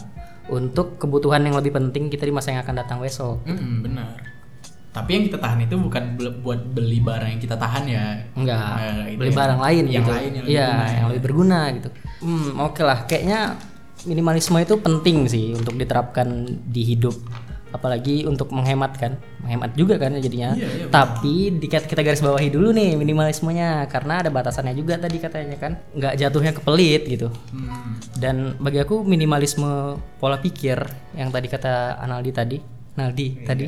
untuk 0.47 1.01
kebutuhan 1.01 1.43
yang 1.43 1.57
lebih 1.59 1.75
penting 1.75 2.07
kita 2.07 2.23
di 2.23 2.31
masa 2.31 2.55
yang 2.55 2.63
akan 2.63 2.77
datang 2.79 2.99
besok. 3.01 3.43
Mm-mm, 3.43 3.83
benar. 3.83 4.15
Tapi 4.95 5.11
yang 5.13 5.25
kita 5.29 5.37
tahan 5.37 5.61
itu 5.61 5.77
bukan 5.77 6.17
buat 6.41 6.73
beli 6.73 7.05
barang 7.05 7.37
yang 7.37 7.43
kita 7.43 7.57
tahan 7.59 7.85
ya. 7.85 8.17
Enggak, 8.33 8.77
Nah, 8.81 9.05
beli 9.13 9.29
barang 9.29 9.61
lain 9.61 9.85
yang 9.93 10.05
gitu. 10.05 10.13
lain 10.15 10.31
yang 10.33 10.45
lebih 10.47 10.57
Iya, 10.57 10.69
guna, 10.69 10.85
yang 10.87 10.97
ya. 10.97 11.09
lebih 11.11 11.23
berguna 11.25 11.59
gitu. 11.77 11.89
Hmm, 12.25 12.51
oke 12.65 12.81
lah. 12.81 12.99
Kayaknya 13.05 13.41
minimalisme 14.05 14.61
itu 14.61 14.77
penting 14.77 15.25
sih 15.25 15.57
untuk 15.57 15.79
diterapkan 15.81 16.29
di 16.69 16.83
hidup. 16.85 17.17
Apalagi 17.73 18.25
untuk 18.25 18.55
menghemat 18.55 18.97
kan, 18.97 19.21
menghemat 19.43 19.77
juga 19.77 20.01
kan 20.01 20.15
jadinya. 20.17 20.57
Iya, 20.57 20.69
iya, 20.69 20.87
Tapi 20.89 21.61
di, 21.61 21.67
kita 21.69 22.01
garis 22.01 22.25
bawahi 22.25 22.49
dulu 22.49 22.73
nih 22.73 22.97
minimalismenya 22.97 23.85
karena 23.91 24.25
ada 24.25 24.31
batasannya 24.33 24.73
juga 24.73 24.97
tadi 24.97 25.21
katanya 25.21 25.57
kan, 25.61 25.73
nggak 25.93 26.15
jatuhnya 26.17 26.53
ke 26.57 26.61
pelit 26.65 27.03
gitu. 27.05 27.29
Hmm. 27.53 28.01
Dan 28.17 28.57
bagi 28.63 28.81
aku 28.81 29.05
minimalisme 29.05 30.01
pola 30.17 30.41
pikir 30.41 30.79
yang 31.17 31.29
tadi 31.29 31.49
kata 31.53 32.01
Analdi 32.01 32.31
tadi, 32.33 32.57
Naldi 32.97 33.45
tadi 33.45 33.67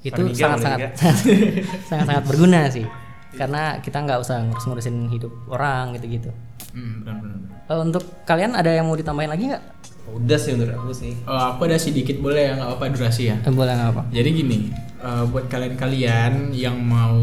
itu 0.00 0.22
sangat-sangat 0.32 0.96
sangat-sangat 1.88 2.24
berguna 2.28 2.70
sih. 2.70 2.86
Karena 3.34 3.78
kita 3.78 4.02
nggak 4.02 4.20
usah 4.20 4.42
ngurus-ngurusin 4.46 5.10
hidup 5.10 5.32
orang 5.50 5.94
gitu-gitu. 5.98 6.30
Hmm, 6.70 7.02
benar-benar. 7.02 7.38
Eh, 7.66 7.78
untuk 7.78 8.04
kalian 8.24 8.54
ada 8.54 8.70
yang 8.70 8.86
mau 8.86 8.94
ditambahin 8.94 9.30
lagi 9.30 9.44
nggak? 9.50 9.64
udah 10.10 10.38
sih 10.42 10.58
menurut 10.58 10.74
aku 10.74 10.90
sih 10.90 11.14
Oh, 11.22 11.54
aku 11.54 11.70
ada 11.70 11.78
sedikit 11.78 12.18
boleh 12.18 12.50
ya 12.50 12.58
nggak 12.58 12.70
apa 12.74 12.84
durasi 12.90 13.30
ya. 13.30 13.36
Eh, 13.46 13.52
boleh 13.54 13.72
nggak 13.78 13.90
apa? 13.94 14.02
Jadi 14.10 14.28
gini, 14.34 14.58
eh, 14.98 15.24
buat 15.30 15.46
kalian-kalian 15.46 16.50
yang 16.50 16.82
mau 16.82 17.14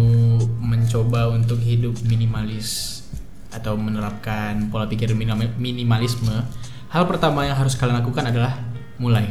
mencoba 0.64 1.36
untuk 1.36 1.60
hidup 1.60 2.00
minimalis 2.08 3.02
atau 3.52 3.76
menerapkan 3.76 4.72
pola 4.72 4.88
pikir 4.88 5.12
minima- 5.18 5.52
minimalisme, 5.60 6.48
hal 6.88 7.04
pertama 7.10 7.44
yang 7.44 7.60
harus 7.60 7.76
kalian 7.76 8.00
lakukan 8.00 8.32
adalah 8.32 8.56
mulai. 9.00 9.28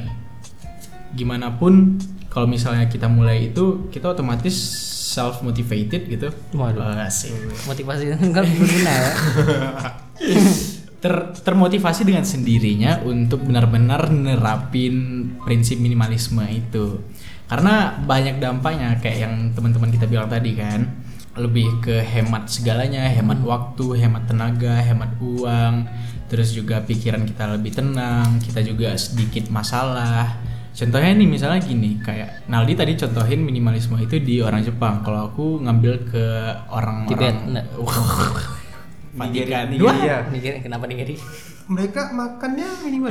Gimana 1.16 1.56
pun 1.56 1.96
kalau 2.28 2.44
misalnya 2.44 2.84
kita 2.92 3.08
mulai 3.08 3.48
itu 3.48 3.88
kita 3.88 4.12
otomatis 4.12 4.52
self 5.06 5.46
motivated 5.46 6.10
gitu. 6.10 6.28
Waduh. 6.58 6.98
Eh, 6.98 7.06
asik. 7.06 7.30
Motivasi 7.70 8.10
kan 8.34 8.42
berguna 8.42 8.92
ya. 8.92 9.12
Ter- 10.96 11.30
termotivasi 11.44 12.02
dengan 12.02 12.26
sendirinya 12.26 13.04
untuk 13.06 13.46
benar-benar 13.46 14.10
nerapin 14.10 15.28
prinsip 15.44 15.78
minimalisme 15.78 16.42
itu 16.50 16.98
karena 17.46 17.94
banyak 18.02 18.42
dampaknya 18.42 18.98
kayak 18.98 19.18
yang 19.22 19.34
teman-teman 19.54 19.92
kita 19.94 20.10
bilang 20.10 20.26
tadi 20.26 20.56
kan 20.58 20.82
lebih 21.36 21.84
ke 21.84 22.02
hemat 22.02 22.48
segalanya 22.50 23.06
hemat 23.06 23.38
waktu 23.44 24.02
hemat 24.02 24.26
tenaga 24.26 24.82
hemat 24.82 25.14
uang 25.20 25.86
terus 26.26 26.50
juga 26.50 26.82
pikiran 26.82 27.22
kita 27.22 27.54
lebih 27.54 27.70
tenang 27.76 28.42
kita 28.42 28.64
juga 28.66 28.96
sedikit 28.98 29.46
masalah 29.52 30.32
contohnya 30.76 31.10
nih 31.16 31.28
misalnya 31.28 31.60
gini 31.64 31.96
kayak 32.04 32.44
Naldi 32.52 32.76
tadi 32.76 32.92
contohin 33.00 33.40
minimalisme 33.40 33.96
itu 33.96 34.20
di 34.20 34.44
orang 34.44 34.60
Jepang 34.60 35.00
kalau 35.00 35.32
aku 35.32 35.64
ngambil 35.64 35.94
ke 36.04 36.24
orang 36.68 37.08
Tibet. 37.08 37.32
Vatikan 39.16 39.72
Nigeria. 39.72 40.28
Nigeria 40.28 40.60
kenapa 40.60 40.84
Nigeria? 40.84 41.16
mereka 41.66 42.14
makannya 42.14 42.68
minimal 42.86 43.10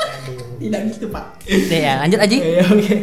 tidak 0.60 0.80
gitu 0.96 1.12
pak 1.12 1.44
ya, 1.44 2.00
lanjut 2.00 2.20
aja. 2.24 2.36
Iya 2.40 2.62
oke. 2.64 2.96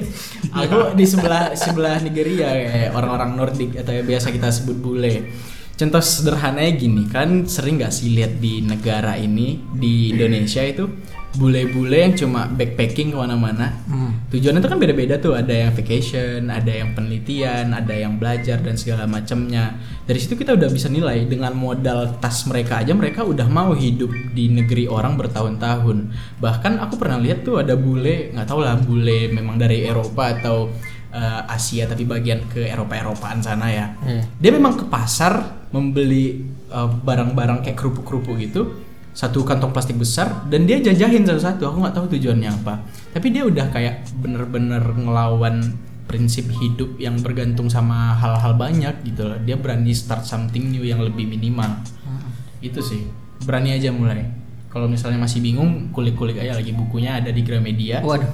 Aku 0.65 0.77
di 0.97 1.05
sebelah 1.05 1.53
sebelah 1.53 2.01
Nigeria 2.01 2.49
kayak 2.49 2.91
orang-orang 2.97 3.37
Nordik 3.37 3.77
atau 3.77 3.93
yang 3.93 4.07
biasa 4.09 4.33
kita 4.33 4.49
sebut 4.49 4.81
bule. 4.81 5.29
Contoh 5.77 6.01
sederhananya 6.01 6.73
gini 6.73 7.05
kan 7.05 7.45
sering 7.45 7.77
nggak 7.77 7.93
sih 7.93 8.17
lihat 8.17 8.41
di 8.41 8.65
negara 8.65 9.13
ini 9.15 9.61
di 9.77 10.11
Indonesia 10.11 10.65
itu 10.65 10.89
bule-bule 11.37 12.09
yang 12.09 12.13
cuma 12.17 12.49
backpacking 12.49 13.13
ke 13.13 13.17
mana-mana. 13.17 13.69
Hmm. 13.85 14.17
Tujuannya 14.33 14.65
itu 14.65 14.69
kan 14.69 14.79
beda-beda 14.81 15.15
tuh. 15.21 15.37
Ada 15.37 15.69
yang 15.69 15.71
vacation, 15.77 16.49
ada 16.49 16.71
yang 16.73 16.97
penelitian, 16.97 17.69
ada 17.69 17.93
yang 17.93 18.17
belajar 18.17 18.57
dan 18.57 18.73
segala 18.73 19.05
macamnya. 19.05 19.77
Dari 20.09 20.17
situ 20.17 20.33
kita 20.33 20.57
udah 20.57 20.69
bisa 20.73 20.89
nilai 20.89 21.29
dengan 21.29 21.53
modal 21.53 22.17
tas 22.17 22.49
mereka 22.49 22.81
aja 22.81 22.97
mereka 22.97 23.21
udah 23.21 23.45
mau 23.45 23.77
hidup 23.77 24.09
di 24.33 24.49
negeri 24.49 24.89
orang 24.89 25.21
bertahun-tahun. 25.21 25.97
Bahkan 26.41 26.81
aku 26.81 26.97
pernah 26.97 27.21
lihat 27.21 27.45
tuh 27.45 27.61
ada 27.61 27.77
bule 27.77 28.33
nggak 28.33 28.47
tahu 28.49 28.65
lah 28.65 28.81
bule 28.81 29.29
memang 29.29 29.61
dari 29.61 29.85
Eropa 29.85 30.33
atau 30.33 30.73
eh, 31.13 31.41
Asia 31.45 31.85
tapi 31.85 32.09
bagian 32.09 32.41
ke 32.49 32.65
Eropa-Eropaan 32.73 33.37
sana 33.45 33.69
ya. 33.69 33.93
Iya. 34.01 34.23
Dia 34.41 34.51
memang 34.57 34.81
ke 34.81 34.85
pasar 34.89 35.61
membeli 35.69 36.41
eh, 36.73 36.89
barang-barang 37.05 37.69
kayak 37.69 37.77
kerupuk-kerupuk 37.77 38.33
gitu 38.41 38.88
satu 39.13 39.41
kantong 39.43 39.73
plastik 39.73 39.97
besar 39.97 40.47
dan 40.47 40.69
dia 40.69 40.79
jajahin 40.79 41.25
satu-satu 41.25 41.65
aku 41.65 41.77
nggak 41.81 41.95
tahu 41.97 42.05
tujuannya 42.15 42.49
apa 42.49 42.85
tapi 43.09 43.33
dia 43.33 43.43
udah 43.43 43.67
kayak 43.73 44.05
bener-bener 44.21 44.79
ngelawan 44.79 45.75
prinsip 46.09 46.49
hidup 46.49 46.97
yang 46.97 47.21
bergantung 47.21 47.69
sama 47.69 48.17
hal-hal 48.17 48.57
banyak 48.57 49.05
gitu 49.05 49.29
loh. 49.29 49.37
Dia 49.45 49.61
berani 49.61 49.93
start 49.93 50.25
something 50.25 50.73
new 50.73 50.81
yang 50.81 51.05
lebih 51.05 51.29
minimal. 51.29 51.85
Itu 52.65 52.81
sih. 52.81 53.05
Berani 53.45 53.77
aja 53.77 53.93
mulai. 53.93 54.25
Kalau 54.73 54.89
misalnya 54.89 55.21
masih 55.21 55.45
bingung, 55.45 55.93
kulik-kulik 55.93 56.41
aja 56.41 56.57
lagi 56.57 56.73
bukunya 56.73 57.21
ada 57.21 57.29
di 57.29 57.45
Gramedia. 57.45 58.01
Waduh. 58.01 58.25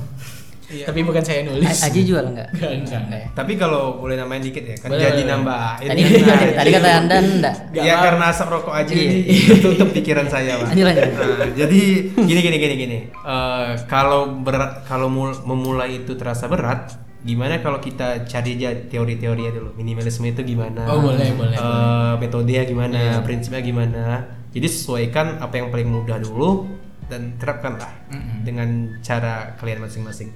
Tapi 0.66 1.00
bukan 1.02 1.22
saya 1.22 1.42
A- 1.42 1.48
nulis. 1.48 1.78
Aji 1.80 2.02
jual 2.04 2.26
enggak? 2.26 2.50
Enggak, 2.52 2.72
enggak. 2.76 3.02
Enggak 3.02 3.20
ya? 3.20 3.28
Tapi 3.34 3.54
kalau 3.54 3.84
boleh 3.96 4.16
namain 4.16 4.40
dikit 4.40 4.62
ya, 4.62 4.76
kan 4.76 4.90
Boleh, 4.90 5.06
jadi 5.06 5.22
nambah. 5.26 5.62
Tadi, 5.80 6.02
Ini 6.02 6.22
kan- 6.22 6.56
tadi 6.56 6.70
kata 6.72 6.90
Anda 6.96 7.16
enggak. 7.20 7.56
Nggak 7.70 7.84
ya 7.84 7.96
karena 8.00 8.24
asap 8.28 8.48
rokok 8.50 8.74
aja 8.74 8.92
Iya. 8.92 9.04
ini 9.04 9.20
tutup 9.64 9.90
pikiran 9.92 10.26
saya 10.26 10.58
pak. 10.58 10.68
Lanjut, 10.68 10.86
lanjut. 10.86 11.06
Nah, 11.12 11.50
jadi 11.56 11.82
gini 12.18 12.40
gini 12.42 12.58
gini 12.58 12.76
gini. 12.76 12.98
Eh, 13.12 13.68
kalau 13.86 14.22
berat 14.38 14.84
kalau 14.84 15.06
mul- 15.08 15.44
memulai 15.44 16.00
itu 16.00 16.14
terasa 16.14 16.46
berat, 16.46 16.94
gimana 17.22 17.58
kalau 17.60 17.78
kita 17.78 18.24
cari 18.24 18.56
aja 18.56 18.70
teori-teorinya 18.86 19.52
dulu. 19.52 19.70
Minimalisme 19.74 20.26
itu 20.26 20.42
gimana? 20.42 20.86
Oh, 20.88 20.98
boleh, 21.00 21.30
boleh, 21.32 21.54
Eh, 21.54 22.14
metodenya 22.18 22.62
Iya. 22.62 22.68
gimana? 22.68 23.00
Prinsipnya 23.22 23.62
gimana? 23.62 24.04
Jadi 24.50 24.66
sesuaikan 24.66 25.38
apa 25.38 25.56
yang 25.56 25.68
paling 25.68 25.86
mudah 25.86 26.18
dulu 26.18 26.66
dan 27.06 27.36
terapkanlah 27.36 27.92
Mm-mm. 28.08 28.42
dengan 28.42 28.70
cara 29.00 29.54
kalian 29.56 29.78
masing-masing. 29.80 30.32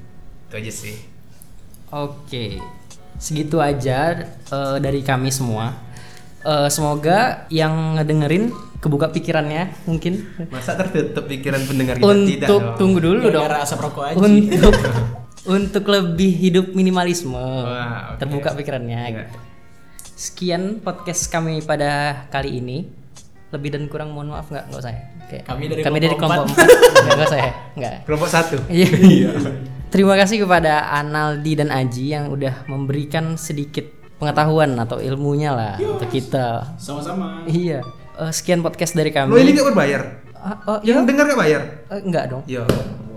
Itu 0.50 0.56
aja 0.56 0.72
sih. 0.72 0.96
Oke, 1.90 2.58
segitu 3.16 3.58
aja 3.58 4.26
eh, 4.28 4.78
dari 4.78 5.02
kami 5.02 5.30
semua. 5.30 5.74
Eh, 6.40 6.68
semoga 6.68 7.46
yang 7.48 7.96
ngedengerin 7.96 8.50
kebuka 8.80 9.10
pikirannya 9.10 9.76
mungkin 9.84 10.24
Masa 10.48 10.72
tertutup 10.74 11.28
pikiran 11.28 11.60
pendengar 11.62 12.00
kita 12.00 12.16
tidak 12.26 12.48
untuk 12.48 12.62
dong. 12.64 12.78
tunggu 12.80 13.00
dulu 13.04 13.18
dong 13.22 13.44
Gara-gara 13.44 13.58
asap 13.62 13.80
rokok 13.84 14.04
aja. 14.06 14.16
untuk 14.18 14.76
untuk 15.52 15.84
lebih 15.86 16.32
hidup 16.32 16.66
minimalisme 16.72 17.36
Wah, 17.36 18.16
oke. 18.16 18.18
terbuka 18.18 18.56
pikirannya 18.56 19.02
Iya. 19.02 19.18
gitu. 19.20 19.38
Sekian 20.16 20.64
podcast 20.80 21.28
kami 21.28 21.60
pada 21.62 22.24
kali 22.30 22.58
ini. 22.58 22.88
Lebih 23.50 23.70
dan 23.70 23.84
kurang 23.86 24.10
mohon 24.10 24.30
maaf 24.30 24.48
nggak 24.48 24.70
nggak 24.70 24.80
usah 24.80 24.92
ya. 24.92 25.02
Kayak- 25.28 25.44
Kami 25.44 25.64
dari 25.66 25.82
kami 25.82 25.98
dari 26.00 26.16
kelompok 26.16 26.48
kelompok 26.48 26.56
empat 26.56 26.68
nggak 26.96 27.14
nggak 27.14 27.28
usah 27.28 27.40
ya 27.40 27.52
nggak. 27.76 27.94
Kelompok 28.06 28.30
satu. 28.30 28.58
Iya. 28.70 28.90
Terima 29.90 30.14
kasih 30.14 30.46
kepada 30.46 30.86
Analdi 30.94 31.58
dan 31.58 31.74
Aji 31.74 32.14
yang 32.14 32.30
udah 32.30 32.70
memberikan 32.70 33.34
sedikit 33.42 33.90
pengetahuan 34.22 34.78
atau 34.78 35.02
ilmunya 35.02 35.50
lah 35.50 35.74
untuk 35.82 36.06
kita. 36.14 36.78
Sama-sama. 36.78 37.42
Iya. 37.50 37.82
Eh, 38.22 38.30
sekian 38.30 38.62
podcast 38.62 38.94
dari 38.94 39.10
kami. 39.10 39.34
Lo 39.34 39.42
ini 39.42 39.58
gak 39.58 39.74
berbayar? 39.74 40.02
Ah, 40.38 40.56
oh, 40.70 40.78
iya. 40.86 40.94
Yang 40.94 41.10
dengar 41.10 41.26
gak 41.34 41.40
bayar? 41.42 41.62
Eh, 41.90 42.00
enggak 42.06 42.24
dong. 42.30 42.44
Yo. 42.46 42.70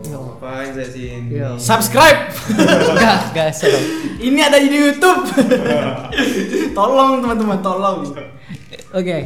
Ngapain 0.02 0.72
saya 0.72 0.88
sini? 0.88 1.36
Yo. 1.36 1.60
Subscribe. 1.60 2.32
enggak, 2.56 3.18
enggak 3.36 3.48
seru. 3.52 3.76
Ini 4.16 4.40
ada 4.40 4.56
di 4.56 4.72
YouTube. 4.72 5.28
tolong 6.78 7.20
teman-teman, 7.20 7.60
tolong. 7.60 8.00
Oke. 8.96 9.18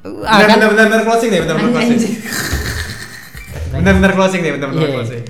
Bentar, 0.00 0.40
bentar, 0.56 0.68
bentar, 0.72 0.84
bentar 0.88 1.02
closing 1.04 1.30
nih, 1.36 1.40
bentar, 1.44 1.54
bentar 1.60 1.72
closing. 1.84 2.14
Bentar, 3.76 3.92
bentar 3.92 4.12
closing 4.16 4.40
nih, 4.40 4.52
bentar, 4.56 4.68
bentar 4.72 4.88
Iya. 4.88 4.96
closing. 4.96 5.22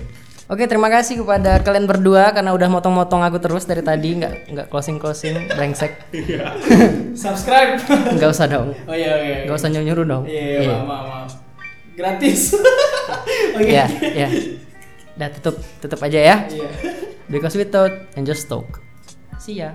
Oke, 0.46 0.70
terima 0.70 0.86
kasih 0.86 1.26
kepada 1.26 1.58
kalian 1.58 1.90
berdua 1.90 2.30
karena 2.30 2.54
udah 2.54 2.70
motong-motong 2.70 3.18
aku 3.26 3.42
terus 3.42 3.66
dari 3.66 3.82
tadi 3.82 4.14
nggak 4.22 4.54
nggak 4.54 4.66
closing 4.70 5.02
closing 5.02 5.34
brengsek. 5.50 6.06
Subscribe. 7.18 7.82
Nggak 8.14 8.30
usah 8.30 8.46
dong. 8.46 8.70
Oh 8.86 8.94
iya, 8.94 9.18
iya. 9.26 9.36
Nggak 9.50 9.58
usah 9.58 9.68
nyuruh 9.74 10.06
dong. 10.06 10.22
Iya, 10.22 10.42
iya, 10.62 10.78
maaf, 10.78 10.86
maaf, 10.86 11.04
maaf. 11.10 11.28
Gratis. 11.98 12.54
Oke. 13.58 13.74
Ya, 13.74 13.90
ya. 13.90 14.28
Udah 15.18 15.28
tutup 15.34 15.58
tutup 15.82 15.98
aja 16.06 16.18
ya. 16.22 16.36
Iya. 16.46 16.68
Because 17.26 17.58
we 17.58 17.66
thought 17.66 18.06
and 18.14 18.22
just 18.22 18.46
talk. 18.46 18.78
See 19.42 19.58
ya. 19.58 19.74